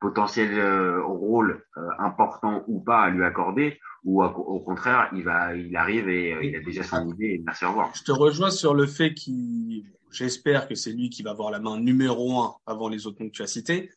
potentiel 0.00 0.50
euh, 0.58 1.02
rôle 1.04 1.64
important 1.98 2.64
ou 2.66 2.80
pas 2.80 3.02
à 3.02 3.10
lui 3.10 3.24
accorder, 3.24 3.78
ou 4.04 4.22
à- 4.22 4.36
au 4.36 4.60
contraire, 4.60 5.10
il 5.12 5.24
va, 5.24 5.54
il 5.56 5.76
arrive 5.76 6.08
et 6.08 6.36
il 6.48 6.54
a 6.56 6.60
déjà 6.60 6.82
son 6.82 7.08
idée 7.12 7.34
et 7.34 7.42
merci 7.44 7.64
au 7.64 7.68
revoir. 7.70 7.92
Je 7.94 8.02
te 8.04 8.12
rejoins 8.12 8.50
sur 8.50 8.74
le 8.74 8.86
fait 8.86 9.12
qu'il, 9.14 9.84
j'espère 10.10 10.68
que 10.68 10.74
c'est 10.74 10.92
lui 10.92 11.10
qui 11.10 11.22
va 11.22 11.30
avoir 11.30 11.50
la 11.50 11.58
main 11.60 11.78
numéro 11.80 12.40
un 12.40 12.54
avant 12.66 12.88
les 12.88 13.06
autres 13.06 13.20
noms 13.22 13.28
que 13.28 13.34
tu 13.34 13.42
as 13.42 13.46
cités. 13.48 13.90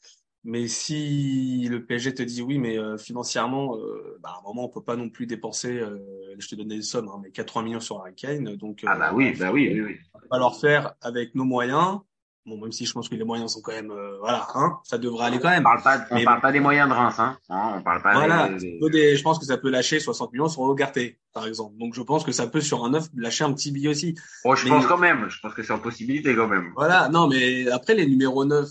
Mais 0.44 0.68
si 0.68 1.68
le 1.70 1.86
PSG 1.86 2.16
te 2.16 2.24
dit 2.24 2.42
oui, 2.42 2.58
mais 2.58 2.78
euh, 2.80 2.98
financièrement, 2.98 3.78
euh, 3.78 4.18
bah, 4.22 4.30
à 4.36 4.40
un 4.40 4.42
moment, 4.44 4.66
on 4.66 4.70
peut 4.70 4.82
pas 4.84 4.96
non 4.96 5.10
plus 5.10 5.28
dépenser, 5.28 5.78
euh, 5.80 6.00
je 6.40 6.48
te 6.48 6.56
donne 6.56 6.70
des 6.70 6.82
sommes, 6.82 7.10
hein, 7.10 7.20
mais 7.22 7.30
80 7.32 7.64
millions 7.64 7.80
sur 7.80 8.00
Harry 8.00 8.16
Kane. 8.16 8.56
Donc, 8.56 8.84
Ah 8.88 8.96
bah 8.98 9.12
oui, 9.14 9.34
bah 9.40 9.52
oui, 9.54 9.70
oui, 9.72 9.82
oui. 9.82 9.96
on 10.16 10.20
va 10.36 10.40
leur 10.40 10.60
faire 10.60 10.94
avec 11.02 11.36
nos 11.36 11.44
moyens. 11.44 12.00
Bon, 12.48 12.58
même 12.60 12.72
si 12.72 12.88
je 12.88 12.92
pense 12.94 13.08
que 13.08 13.14
les 13.14 13.24
moyens 13.24 13.54
sont 13.54 13.62
quand 13.62 13.72
même, 13.72 13.92
euh, 13.92 14.18
voilà, 14.20 14.48
hein, 14.56 14.80
ça 14.84 14.98
devrait 14.98 15.26
aller 15.28 15.38
quand 15.38 15.50
On 15.50 15.52
même. 15.52 15.62
parle 15.62 15.84
pas, 15.84 16.08
on 16.10 16.16
Mais 16.16 16.24
parle 16.24 16.42
pas 16.42 16.52
des 16.52 16.60
moyens 16.60 16.90
de 16.90 16.94
Reims, 16.96 17.20
hein. 17.20 17.38
Hein, 17.50 17.74
on 17.78 17.84
parle 17.84 18.02
pas 18.02 18.14
Voilà, 18.16 18.50
des- 18.50 18.80
des- 18.90 19.16
je 19.16 19.22
pense 19.22 19.38
que 19.38 19.46
ça 19.46 19.60
peut 19.60 19.70
lâcher 19.70 20.00
60 20.00 20.34
millions 20.34 20.48
sur 20.48 20.62
Ogarté, 20.64 21.20
par 21.34 21.46
exemple. 21.46 21.78
Donc, 21.78 21.94
je 21.94 22.02
pense 22.02 22.24
que 22.24 22.32
ça 22.32 22.48
peut 22.48 22.62
sur 22.62 22.84
un 22.84 22.90
neuf 22.90 23.10
lâcher 23.16 23.44
un 23.44 23.54
petit 23.54 23.72
billet 23.72 23.90
aussi. 23.90 24.16
Oh, 24.44 24.56
je 24.56 24.64
mais- 24.64 24.72
pense 24.72 24.88
quand 24.88 24.98
même. 24.98 25.30
Je 25.30 25.40
pense 25.40 25.54
que 25.54 25.62
c'est 25.62 25.72
en 25.72 25.78
possibilité 25.78 26.36
quand 26.36 26.48
même. 26.48 26.72
Voilà, 26.76 27.10
non, 27.10 27.28
mais 27.28 27.70
après 27.70 27.94
les 27.94 28.08
numéros 28.08 28.44
9 28.44 28.68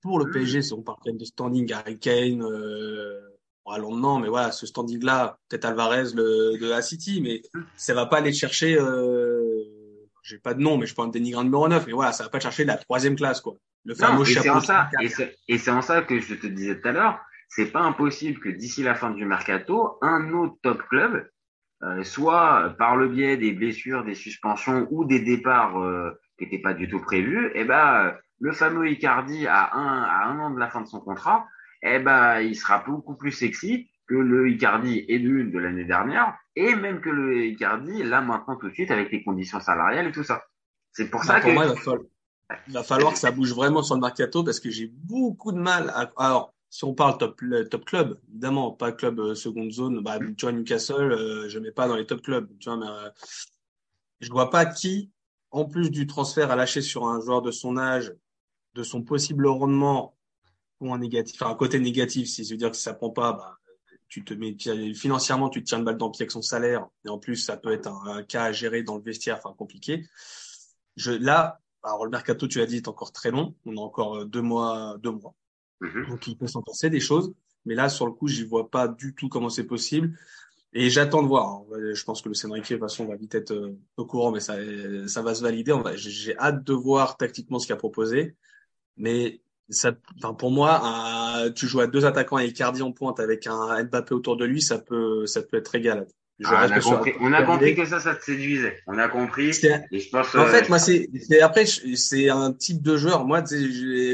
pour 0.00 0.18
le. 0.18 0.30
PSG, 0.30 0.62
si 0.62 0.72
on 0.72 0.82
parle 0.82 0.98
de 1.06 1.24
standing, 1.24 1.72
Harry 1.72 1.98
Kane, 1.98 2.42
euh, 2.42 3.20
allons 3.72 3.96
non, 3.96 4.18
mais 4.18 4.28
voilà, 4.28 4.52
ce 4.52 4.66
standing-là, 4.66 5.38
peut-être 5.48 5.64
Alvarez 5.64 6.14
le, 6.14 6.58
de 6.58 6.68
la 6.68 6.82
City, 6.82 7.20
mais 7.22 7.42
ça 7.76 7.94
va 7.94 8.06
pas 8.06 8.18
aller 8.18 8.32
chercher, 8.32 8.78
euh, 8.78 9.64
j'ai 10.22 10.38
pas 10.38 10.54
de 10.54 10.60
nom, 10.60 10.76
mais 10.76 10.86
je 10.86 10.94
prends 10.94 11.04
un 11.04 11.08
dénigrant 11.08 11.44
numéro 11.44 11.68
9, 11.68 11.86
mais 11.86 11.92
voilà, 11.92 12.12
ça 12.12 12.24
va 12.24 12.30
pas 12.30 12.40
chercher 12.40 12.64
la 12.64 12.76
troisième 12.76 13.16
classe, 13.16 13.40
quoi. 13.40 13.54
Le 13.84 13.94
Non, 13.94 13.98
fameux 13.98 14.22
et 14.22 14.32
chapeau. 14.32 14.50
en 14.50 14.60
ça, 14.60 14.90
de 15.00 15.04
et 15.48 15.58
c'est, 15.58 15.70
en 15.70 15.82
ça 15.82 16.02
que 16.02 16.20
je 16.20 16.34
te 16.34 16.46
disais 16.46 16.80
tout 16.80 16.88
à 16.88 16.92
l'heure, 16.92 17.20
c'est 17.48 17.66
pas 17.66 17.82
impossible 17.82 18.40
que 18.40 18.48
d'ici 18.48 18.82
la 18.82 18.94
fin 18.94 19.10
du 19.10 19.24
mercato, 19.24 19.98
un 20.02 20.32
autre 20.32 20.56
top 20.62 20.82
club, 20.88 21.28
euh, 21.82 22.02
soit 22.02 22.74
par 22.78 22.96
le 22.96 23.08
biais 23.08 23.36
des 23.36 23.52
blessures, 23.52 24.04
des 24.04 24.14
suspensions 24.14 24.88
ou 24.90 25.04
des 25.04 25.20
départs 25.20 25.78
euh, 25.78 26.18
qui 26.38 26.44
n'étaient 26.44 26.58
pas 26.58 26.74
du 26.74 26.88
tout 26.88 27.00
prévus, 27.00 27.50
eh 27.54 27.64
ben, 27.64 28.06
euh, 28.06 28.12
le 28.40 28.52
fameux 28.52 28.88
Icardi 28.90 29.46
à 29.46 29.74
un, 29.74 30.02
à 30.02 30.26
un 30.26 30.38
an 30.38 30.50
de 30.50 30.58
la 30.58 30.68
fin 30.68 30.80
de 30.82 30.86
son 30.86 31.00
contrat, 31.00 31.46
eh 31.82 31.98
ben, 31.98 32.40
il 32.40 32.54
sera 32.56 32.84
beaucoup 32.86 33.14
plus 33.14 33.32
sexy 33.32 33.88
que 34.06 34.14
le 34.14 34.50
Icardi 34.50 35.04
et 35.08 35.18
d'une 35.18 35.50
de 35.50 35.58
l'année 35.58 35.84
dernière, 35.84 36.36
et 36.54 36.74
même 36.74 37.00
que 37.00 37.10
le 37.10 37.46
Icardi, 37.46 38.02
là, 38.02 38.20
maintenant, 38.20 38.56
tout 38.56 38.68
de 38.68 38.74
suite, 38.74 38.90
avec 38.90 39.10
les 39.10 39.22
conditions 39.24 39.60
salariales 39.60 40.08
et 40.08 40.12
tout 40.12 40.24
ça. 40.24 40.44
C'est 40.92 41.10
pour 41.10 41.20
Bah, 41.20 41.26
ça 41.26 41.40
pour 41.40 41.50
que, 41.50 41.54
moi, 41.54 41.64
il 41.64 41.68
va, 41.70 41.76
falloir, 41.76 42.04
il 42.68 42.72
va 42.72 42.82
falloir 42.82 43.12
que 43.12 43.18
ça 43.18 43.30
bouge 43.30 43.52
vraiment 43.52 43.82
sur 43.82 43.96
le 43.96 44.00
mercato 44.00 44.44
parce 44.44 44.60
que 44.60 44.70
j'ai 44.70 44.86
beaucoup 44.86 45.52
de 45.52 45.58
mal 45.58 45.90
à, 45.90 46.10
alors, 46.16 46.54
si 46.70 46.84
on 46.84 46.94
parle 46.94 47.18
top, 47.18 47.40
top 47.70 47.84
club, 47.84 48.20
évidemment, 48.28 48.72
pas 48.72 48.92
club 48.92 49.18
euh, 49.18 49.34
seconde 49.34 49.72
zone, 49.72 50.02
bah, 50.02 50.18
tu 50.36 50.44
vois, 50.44 50.52
Newcastle, 50.52 51.12
euh, 51.12 51.48
je 51.48 51.58
mets 51.58 51.72
pas 51.72 51.88
dans 51.88 51.96
les 51.96 52.06
top 52.06 52.22
clubs, 52.22 52.48
tu 52.58 52.68
vois, 52.68 52.78
mais, 52.78 52.86
euh, 52.86 53.10
je 54.20 54.30
vois 54.30 54.50
pas 54.50 54.66
qui, 54.66 55.10
en 55.50 55.64
plus 55.64 55.90
du 55.90 56.06
transfert 56.06 56.50
à 56.50 56.56
lâcher 56.56 56.82
sur 56.82 57.06
un 57.06 57.20
joueur 57.20 57.42
de 57.42 57.50
son 57.50 57.76
âge, 57.76 58.12
de 58.76 58.82
son 58.82 59.02
possible 59.02 59.46
rendement 59.46 60.14
ou 60.80 60.92
un 60.92 60.98
négatif, 60.98 61.40
enfin 61.40 61.50
un 61.50 61.56
côté 61.56 61.80
négatif, 61.80 62.28
si 62.28 62.44
je 62.44 62.50
veux 62.50 62.58
dire 62.58 62.70
que 62.70 62.76
si 62.76 62.82
ça 62.82 62.94
prend 62.94 63.10
pas, 63.10 63.32
bah, 63.32 63.58
tu 64.08 64.22
te 64.24 64.34
mets 64.34 64.54
financièrement, 64.94 65.48
tu 65.48 65.62
te 65.62 65.68
tiens 65.68 65.78
une 65.78 65.84
balle 65.84 65.96
dans 65.96 66.06
le 66.06 66.12
pied 66.12 66.22
avec 66.22 66.30
son 66.30 66.42
salaire, 66.42 66.86
et 67.04 67.08
en 67.08 67.18
plus 67.18 67.36
ça 67.36 67.56
peut 67.56 67.72
être 67.72 67.88
un, 67.88 68.22
cas 68.22 68.44
à 68.44 68.52
gérer 68.52 68.82
dans 68.82 68.96
le 68.96 69.02
vestiaire, 69.02 69.38
enfin 69.38 69.54
compliqué. 69.56 70.04
Je 70.96 71.12
là, 71.12 71.60
alors 71.82 72.04
le 72.04 72.10
mercato, 72.10 72.46
tu 72.46 72.58
l'as 72.58 72.66
dit, 72.66 72.76
est 72.76 72.88
encore 72.88 73.12
très 73.12 73.30
long. 73.30 73.54
On 73.64 73.76
a 73.76 73.80
encore 73.80 74.16
euh, 74.18 74.24
deux 74.24 74.42
mois, 74.42 74.96
deux 74.98 75.10
mois. 75.10 75.34
Mhm. 75.80 76.08
Donc 76.08 76.26
il 76.26 76.36
peut 76.36 76.46
s'en 76.46 76.62
passer 76.62 76.90
des 76.90 77.00
choses. 77.00 77.32
Mais 77.64 77.74
là, 77.74 77.88
sur 77.88 78.06
le 78.06 78.12
coup, 78.12 78.28
j'y 78.28 78.44
vois 78.44 78.70
pas 78.70 78.86
du 78.88 79.14
tout 79.14 79.28
comment 79.28 79.48
c'est 79.50 79.64
possible. 79.64 80.16
Et 80.72 80.90
j'attends 80.90 81.22
de 81.22 81.28
voir. 81.28 81.48
hein. 81.48 81.64
Je 81.94 82.04
pense 82.04 82.22
que 82.22 82.28
le 82.28 82.34
Sénat, 82.34 82.58
de 82.58 82.64
toute 82.64 82.78
façon, 82.78 83.06
va 83.06 83.16
vite 83.16 83.34
être 83.34 83.52
euh, 83.52 83.78
au 83.96 84.04
courant, 84.06 84.30
mais 84.30 84.40
ça, 84.40 84.56
ça 85.08 85.22
va 85.22 85.34
se 85.34 85.42
valider. 85.42 85.72
On 85.72 85.80
va- 85.82 85.96
J'ai 85.96 86.10
j'ai 86.10 86.38
hâte 86.38 86.64
de 86.64 86.72
voir 86.72 87.16
tactiquement 87.16 87.58
ce 87.58 87.66
qu'il 87.66 87.72
a 87.74 87.76
proposé. 87.76 88.36
Mais 88.96 89.40
ça, 89.68 89.92
enfin, 90.18 90.34
pour 90.34 90.50
moi, 90.50 90.80
un- 90.82 91.50
tu 91.50 91.66
joues 91.66 91.80
à 91.80 91.86
deux 91.86 92.04
attaquants 92.04 92.38
et 92.38 92.46
Icardi 92.46 92.82
en 92.82 92.92
pointe 92.92 93.20
avec 93.20 93.46
un 93.46 93.82
Mbappé 93.84 94.14
autour 94.14 94.36
de 94.36 94.44
lui, 94.44 94.62
ça 94.62 94.78
peut, 94.78 95.26
ça 95.26 95.42
peut 95.42 95.56
être 95.56 95.68
régal. 95.68 96.06
Ah, 96.44 96.66
on, 96.68 96.72
a 96.72 96.80
compris, 96.80 97.12
on 97.20 97.32
a 97.32 97.42
compris 97.44 97.74
que 97.74 97.86
ça, 97.86 97.98
ça 97.98 98.14
te 98.14 98.22
séduisait. 98.22 98.82
On 98.86 98.98
a 98.98 99.08
compris. 99.08 99.54
C'est- 99.54 99.84
Et 99.90 100.00
je 100.00 100.10
pense. 100.10 100.34
En 100.34 100.40
euh, 100.40 100.46
fait, 100.46 100.68
moi, 100.68 100.78
c'est 100.78 101.08
c'est- 101.18 101.40
après, 101.40 101.64
c'est 101.64 102.28
un 102.28 102.52
type 102.52 102.82
de 102.82 102.98
joueur. 102.98 103.24
Moi, 103.24 103.42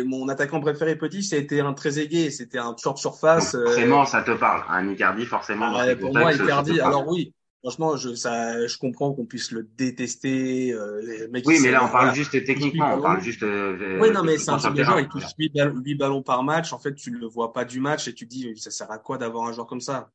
mon 0.07 0.29
attaquant 0.29 0.61
préféré 0.61 0.95
petit, 0.95 1.25
c'était 1.25 1.61
un 1.61 1.73
très 1.73 1.99
aigué, 1.99 2.31
c'était 2.31 2.59
un 2.59 2.77
short 2.81 2.99
surface. 2.99 3.55
donc, 3.57 3.63
euh, 3.63 3.67
forcément, 3.67 4.07
ça 4.07 4.23
te 4.23 4.31
parle. 4.31 4.63
Un 4.69 4.89
Icardi, 4.89 5.27
forcément. 5.27 5.73
dans 5.73 5.79
ah, 5.79 5.97
pour 5.97 6.13
moi, 6.13 6.33
Icardi. 6.33 6.81
Alors 6.81 7.09
oui, 7.09 7.33
franchement, 7.63 7.97
je 7.97 8.15
ça, 8.15 8.67
je 8.67 8.77
comprends 8.79 9.13
qu'on 9.13 9.27
puisse 9.27 9.51
le 9.53 9.63
détester. 9.77 10.73
euh, 10.73 11.01
les 11.03 11.29
mecs 11.29 11.47
Oui, 11.47 11.59
mais 11.63 11.71
là, 11.71 11.85
on 11.85 11.89
parle 11.89 12.07
voilà. 12.07 12.15
juste 12.15 12.33
techniquement. 12.45 12.87
On 12.87 12.91
ballons. 12.91 13.03
parle 13.03 13.21
juste. 13.23 13.43
euh, 13.43 13.99
Oui, 14.01 14.11
non, 14.11 14.23
mais 14.23 14.35
de- 14.35 14.39
c'est 14.39 14.51
un 14.51 14.57
type 14.59 14.75
de 14.75 14.83
joueur, 14.85 15.01
il 15.01 15.09
touche 15.09 15.25
8, 15.39 15.53
ballons, 15.55 15.81
huit 15.85 15.95
ballons 15.95 16.23
par 16.23 16.43
match. 16.43 16.73
En 16.73 16.79
fait, 16.79 16.95
tu 16.95 17.11
le 17.11 17.27
vois 17.27 17.53
pas 17.53 17.65
du 17.65 17.81
match 17.81 18.09
et 18.09 18.15
tu 18.15 18.27
te 18.27 18.31
dis, 18.31 18.57
ça 18.57 18.71
sert 18.71 18.91
à 18.91 18.99
quoi 18.99 19.19
d'avoir 19.19 19.49
un 19.49 19.53
joueur 19.53 19.67
comme 19.67 19.81
ça? 19.81 20.11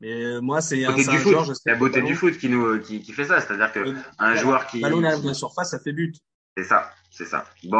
Mais 0.00 0.12
euh, 0.24 0.40
moi, 0.40 0.60
c'est 0.60 0.80
La 0.80 0.88
un, 0.90 0.92
beauté 0.92 1.04
c'est 1.04 1.10
du 1.10 1.16
un 1.16 1.20
foot, 1.20 1.32
joueur, 1.32 1.44
je 1.44 1.52
sais 1.54 1.70
la 1.70 1.74
beauté 1.76 2.02
du 2.02 2.14
foot 2.14 2.38
qui 2.38 2.48
nous 2.48 2.80
qui, 2.80 3.00
qui 3.02 3.12
fait 3.12 3.24
ça, 3.24 3.40
c'est-à-dire 3.40 3.72
que 3.72 3.80
ballon- 3.80 3.98
un 3.98 4.04
voilà, 4.18 4.40
joueur 4.40 4.66
qui, 4.66 4.80
ballon 4.80 5.04
arrive 5.04 5.22
dans 5.22 5.28
la 5.28 5.34
surface, 5.34 5.70
ça 5.70 5.80
fait 5.80 5.92
but. 5.92 6.14
c'est 6.56 6.64
ça, 6.64 6.90
c'est 7.10 7.24
ça. 7.24 7.44
Bon, 7.64 7.78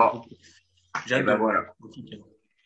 hâte 0.94 1.24
ben 1.24 1.34
de- 1.34 1.38
voilà. 1.38 1.60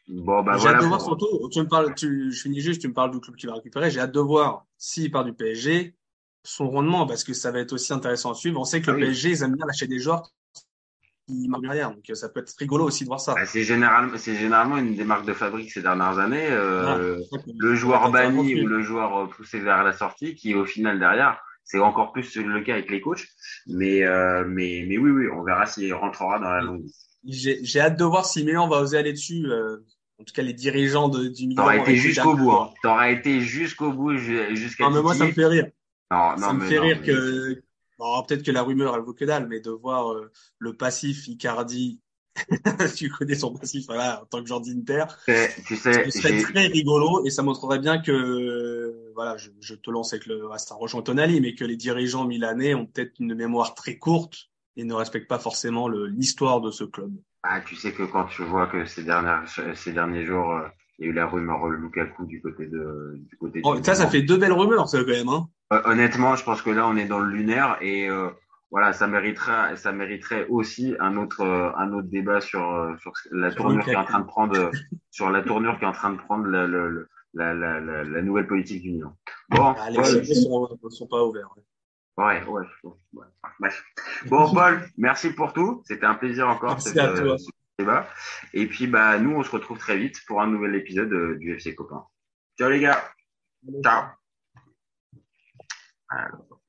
Bon, 0.09 0.43
bah 0.43 0.55
J'ai 0.55 0.61
voilà. 0.63 0.77
hâte 0.79 0.83
de 0.85 0.89
voir 0.89 0.99
pour- 1.01 1.09
surtout, 1.21 1.49
tu 1.51 1.61
me 1.61 1.69
parles, 1.69 1.95
tu, 1.95 2.33
je 2.33 2.43
finis 2.43 2.61
juste, 2.61 2.81
tu 2.81 2.89
me 2.89 2.95
parles 2.95 3.11
du 3.13 3.21
club 3.21 3.37
qui 3.37 3.47
va 3.47 3.55
récupérer. 3.55 3.91
J'ai 3.91 4.01
hâte 4.01 4.13
de 4.13 4.21
voir 4.21 4.67
s'il 4.79 5.11
part 5.11 5.25
du 5.25 5.33
PSG, 5.33 5.95
son 6.45 6.71
rendement, 6.71 7.07
parce 7.07 7.25
que 7.25 7.35
ça 7.35 7.51
va 7.51 7.61
être 7.61 7.73
aussi 7.73 7.93
intéressant 7.93 8.33
à 8.33 8.35
suivre. 8.35 8.61
On 8.61 8.65
sait 8.65 8.81
que 8.83 8.91
Ah 8.91 8.95
le 8.95 8.99
oui. 8.99 9.05
PSG, 9.07 9.31
ils 9.31 9.43
aiment 9.43 9.55
bien 9.57 9.67
lâcher 9.67 9.87
des 9.87 9.99
joueurs 9.99 10.31
qui 11.27 11.49
marquent 11.49 11.63
derrière. 11.63 11.91
Donc, 11.93 12.09
euh, 12.11 12.15
ça 12.15 12.29
peut 12.29 12.41
être 12.41 12.53
rigolo 12.59 12.87
aussi 12.87 13.05
de 13.05 13.09
voir 13.09 13.21
ça. 13.21 13.35
Bah, 13.35 13.47
c'est 13.47 13.63
généralement, 13.63 14.17
c'est 14.17 14.35
généralement 14.35 14.79
une 14.79 14.95
des 14.95 15.05
marques 15.05 15.27
de 15.27 15.33
fabrique 15.33 15.71
ces 15.71 15.83
dernières 15.83 16.19
années. 16.19 16.49
euh, 16.51 17.19
le 17.59 17.75
joueur 17.75 18.11
banni 18.11 18.61
ou 18.61 18.67
le 18.67 18.83
joueur 18.83 19.17
euh, 19.17 19.27
poussé 19.27 19.61
vers 19.61 19.85
la 19.85 19.93
sortie, 19.93 20.35
qui 20.35 20.55
au 20.55 20.65
final 20.65 20.99
derrière, 20.99 21.41
c'est 21.65 21.79
encore 21.79 22.13
plus 22.13 22.37
le 22.37 22.61
cas 22.63 22.75
avec 22.75 22.91
les 22.91 23.01
coachs. 23.01 23.25
Mais, 23.67 24.03
euh, 24.05 24.45
mais, 24.47 24.85
mais 24.89 24.99
oui, 24.99 25.11
oui, 25.11 25.27
on 25.33 25.43
verra 25.45 25.67
s'il 25.67 25.95
rentrera 25.95 26.39
dans 26.39 26.51
la 26.51 26.61
longue. 26.61 26.85
J'ai 27.25 27.65
j'ai 27.65 27.81
hâte 27.81 27.97
de 27.99 28.05
voir 28.05 28.27
si 28.27 28.45
Milan 28.45 28.69
va 28.69 28.79
oser 28.81 28.99
aller 28.99 29.13
dessus. 29.13 29.47
euh, 29.47 29.77
en 30.19 30.25
tout 30.25 30.35
cas, 30.35 30.43
les 30.43 30.53
dirigeants 30.53 31.09
de, 31.09 31.29
du 31.29 31.47
Milan. 31.47 31.63
T'aurais 31.65 31.79
été 31.81 31.97
jusqu'au 31.97 32.35
bout, 32.35 32.51
hein. 32.53 32.71
T'aurais 32.83 33.13
été 33.15 33.41
jusqu'au 33.41 33.93
bout, 33.93 34.17
ju- 34.17 34.57
jusqu'à 34.57 34.85
Non, 34.85 34.91
mais 34.91 35.03
moi, 35.03 35.15
ça 35.15 35.27
me 35.27 35.33
fait 35.33 35.47
rire. 35.47 35.67
Non, 36.13 36.33
non, 36.33 36.39
ça 36.39 36.53
me 36.53 36.61
fait 36.67 36.77
non, 36.77 36.83
rire 36.83 36.99
mais- 37.01 37.07
que. 37.07 37.63
Bon, 37.99 38.23
peut-être 38.25 38.43
que 38.43 38.51
la 38.51 38.63
rumeur, 38.63 38.95
elle 38.97 39.03
vaut 39.03 39.15
que 39.15 39.25
dalle, 39.25 39.47
mais 39.49 39.61
de 39.61 39.71
voir 39.71 40.13
euh, 40.13 40.31
le 40.59 40.75
passif 40.77 41.29
Icardi. 41.29 42.01
tu 42.97 43.11
connais 43.11 43.35
son 43.35 43.53
passif, 43.53 43.85
voilà, 43.87 44.23
en 44.23 44.27
tant 44.27 44.41
que 44.41 44.49
joueur 44.49 44.61
d'Inter. 44.63 45.05
C'est- 45.27 45.63
Tu 45.67 45.77
sais, 45.77 46.11
Ce 46.11 46.19
serait 46.21 46.41
très 46.43 46.67
rigolo 46.67 47.25
et 47.27 47.31
ça 47.31 47.43
montrerait 47.43 47.79
bien 47.79 48.01
que, 48.01 49.13
voilà, 49.15 49.37
je, 49.37 49.51
je 49.61 49.75
te 49.75 49.91
lance 49.91 50.13
avec 50.15 50.27
le, 50.27 50.49
ah, 50.53 50.59
ça 50.59 50.75
rejoint 50.75 51.03
Tonali, 51.03 51.41
mais 51.41 51.55
que 51.55 51.65
les 51.65 51.77
dirigeants 51.77 52.25
milanais 52.25 52.75
ont 52.75 52.87
peut-être 52.87 53.13
une 53.21 53.35
mémoire 53.35 53.75
très 53.75 53.99
courte 53.99 54.49
et 54.77 54.85
ne 54.85 54.95
respectent 54.95 55.29
pas 55.29 55.39
forcément 55.39 55.89
l'histoire 55.89 56.61
de 56.63 56.71
ce 56.71 56.85
club. 56.85 57.13
ah, 57.43 57.61
tu 57.61 57.77
sais 57.77 57.93
que 57.93 58.05
quand 58.05 58.25
tu 58.27 58.43
vois 58.45 58.67
que 58.67 58.87
ces 58.87 59.05
dernières, 59.05 59.45
ces 59.75 59.93
derniers 59.93 60.25
jours, 60.25 60.51
euh, 60.53 60.67
il 61.03 61.07
y 61.07 61.09
a 61.09 61.11
eu 61.11 61.15
la 61.15 61.27
rumeur 61.27 61.67
Lukaku 61.69 62.27
du 62.27 62.41
côté 62.41 62.67
de, 62.67 63.19
du 63.29 63.37
côté 63.37 63.61
Oh, 63.65 63.75
du 63.75 63.83
ça, 63.83 63.95
ça 63.97 64.07
fait 64.07 64.23
deux 64.23 64.37
belles 64.37 64.53
rumeurs, 64.53 64.89
ça, 64.89 65.01
quand 65.01 65.11
même, 65.11 65.29
hein. 65.29 65.49
Euh, 65.73 65.83
Honnêtement, 65.85 66.37
je 66.37 66.45
pense 66.45 66.63
que 66.63 66.71
là, 66.71 66.87
on 66.87 66.97
est 66.97 67.07
dans 67.07 67.19
le 67.19 67.31
lunaire 67.31 67.77
et 67.81 68.09
euh, 68.09 68.29
voilà, 68.71 68.93
ça 68.93 69.09
mériterait, 69.09 69.77
ça 69.77 69.91
mériterait 69.91 70.47
aussi 70.49 70.95
un 71.01 71.17
autre, 71.17 71.41
euh, 71.41 71.73
un 71.77 71.93
autre 71.93 72.09
débat 72.09 72.41
sur, 72.41 72.95
sur 73.01 73.13
la 73.33 73.53
tournure 73.53 73.85
qui 73.85 73.91
est 73.91 73.97
en 73.97 74.05
train 74.05 74.21
de 74.21 74.27
prendre, 74.27 74.71
sur 75.11 75.31
la 75.31 75.43
tournure 75.43 75.77
qui 75.79 75.85
est 75.85 75.89
en 75.89 75.93
train 75.93 76.11
de 76.11 76.19
prendre 76.19 76.47
la, 76.47 76.67
la, 77.35 78.23
nouvelle 78.23 78.47
politique 78.47 78.83
du 78.83 78.93
Milan. 78.93 79.17
Bon, 79.51 79.75
Ah, 79.77 79.91
les 79.91 79.97
Paul, 79.97 80.25
sont, 80.25 80.79
sont 80.91 81.07
pas 81.09 81.25
ouverts. 81.25 81.53
ouais. 82.17 82.45
ouais, 82.47 82.65
ouais, 82.85 82.93
ouais. 83.15 83.69
Bon, 84.27 84.53
Paul, 84.55 84.83
merci 84.97 85.31
pour 85.31 85.53
tout. 85.53 85.83
C'était 85.85 86.07
un 86.07 86.15
plaisir 86.15 86.49
encore 86.49 86.73
Merci 86.73 86.97
à 86.99 87.09
toi. 87.09 87.37
Débat. 87.79 88.09
Et 88.53 88.67
puis, 88.67 88.87
bah, 88.87 89.19
nous, 89.19 89.35
on 89.35 89.43
se 89.43 89.51
retrouve 89.51 89.79
très 89.79 89.97
vite 89.97 90.21
pour 90.27 90.41
un 90.41 90.47
nouvel 90.47 90.75
épisode 90.75 91.13
euh, 91.13 91.37
du 91.39 91.55
FC 91.55 91.75
Copain. 91.75 92.05
Ciao 92.59 92.71
les 92.71 92.81
gars. 92.81 93.03
Ciao. 93.83 94.05
Alors, 96.09 96.61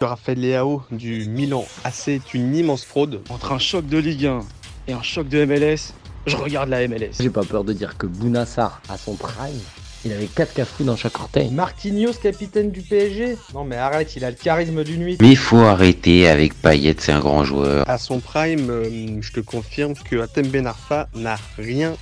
Raphaël 0.00 0.40
Leao 0.40 0.82
du 0.90 1.28
Milan 1.28 1.64
AC 1.84 2.08
est 2.08 2.34
une 2.34 2.54
immense 2.54 2.84
fraude. 2.84 3.22
Entre 3.30 3.52
un 3.52 3.58
choc 3.58 3.86
de 3.86 3.98
Ligue 3.98 4.26
1 4.26 4.40
et 4.88 4.92
un 4.92 5.02
choc 5.02 5.28
de 5.28 5.44
MLS, 5.44 5.94
je 6.26 6.36
regarde 6.36 6.68
la 6.68 6.86
MLS. 6.86 7.12
J'ai 7.20 7.30
pas 7.30 7.44
peur 7.44 7.64
de 7.64 7.72
dire 7.72 7.96
que 7.96 8.06
Bounassar, 8.06 8.82
à 8.88 8.96
son 8.96 9.16
prime, 9.16 9.60
il 10.04 10.12
avait 10.12 10.26
4 10.26 10.54
cafous 10.54 10.84
dans 10.84 10.96
chaque 10.96 11.18
orteil. 11.18 11.50
Marquinhos, 11.50 12.12
capitaine 12.22 12.70
du 12.70 12.82
PSG 12.82 13.36
Non 13.54 13.64
mais 13.64 13.76
arrête, 13.76 14.14
il 14.16 14.24
a 14.24 14.30
le 14.30 14.36
charisme 14.36 14.84
d'une 14.84 15.00
nuit. 15.00 15.18
Mais 15.20 15.30
il 15.30 15.36
faut 15.36 15.60
arrêter 15.60 16.28
avec 16.28 16.54
Payet, 16.54 16.96
c'est 16.98 17.12
un 17.12 17.20
grand 17.20 17.44
joueur. 17.44 17.88
À 17.88 17.98
son 17.98 18.20
prime, 18.20 18.70
euh, 18.70 19.20
je 19.20 19.32
te 19.32 19.40
confirme 19.40 19.94
que 19.94 20.20
Atem 20.20 20.46
Ben 20.48 20.66
Arfa 20.66 21.08
n'a 21.14 21.36
rien 21.58 21.96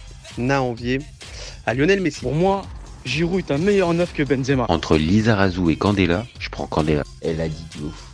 à 0.48 0.62
envier 0.62 0.98
à 1.66 1.74
Lionel 1.74 2.00
Messi. 2.00 2.20
Pour 2.20 2.34
moi, 2.34 2.62
Giroud 3.04 3.38
est 3.38 3.52
un 3.52 3.58
meilleur 3.58 3.92
neuf 3.94 4.12
que 4.12 4.22
Benzema. 4.22 4.66
Entre 4.68 4.96
Lizarazu 4.96 5.70
et 5.70 5.76
Candela, 5.76 6.26
je 6.38 6.48
prends 6.48 6.66
Candela. 6.66 7.04
Elle 7.20 7.40
a 7.40 7.48
dit 7.48 7.64
de 7.78 7.84
ouf. 7.84 8.08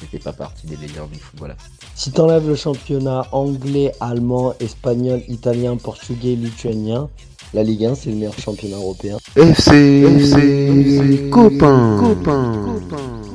C'était 0.00 0.18
pas 0.18 0.32
partie 0.32 0.66
des 0.66 0.76
meilleurs 0.76 1.06
du 1.06 1.18
football. 1.18 1.54
Si 1.94 2.10
t'enlèves 2.10 2.48
le 2.48 2.56
championnat 2.56 3.26
anglais, 3.30 3.92
allemand, 4.00 4.54
espagnol, 4.58 5.22
italien, 5.28 5.76
portugais, 5.76 6.34
lituanien, 6.34 7.08
la 7.54 7.62
Ligue 7.62 7.84
1 7.84 7.94
c'est 7.94 8.10
le 8.10 8.16
meilleur 8.16 8.38
championnat 8.38 8.76
européen. 8.76 9.18
FC, 9.36 10.02
FC, 10.02 11.28
copain, 11.30 11.98
copain. 12.00 13.31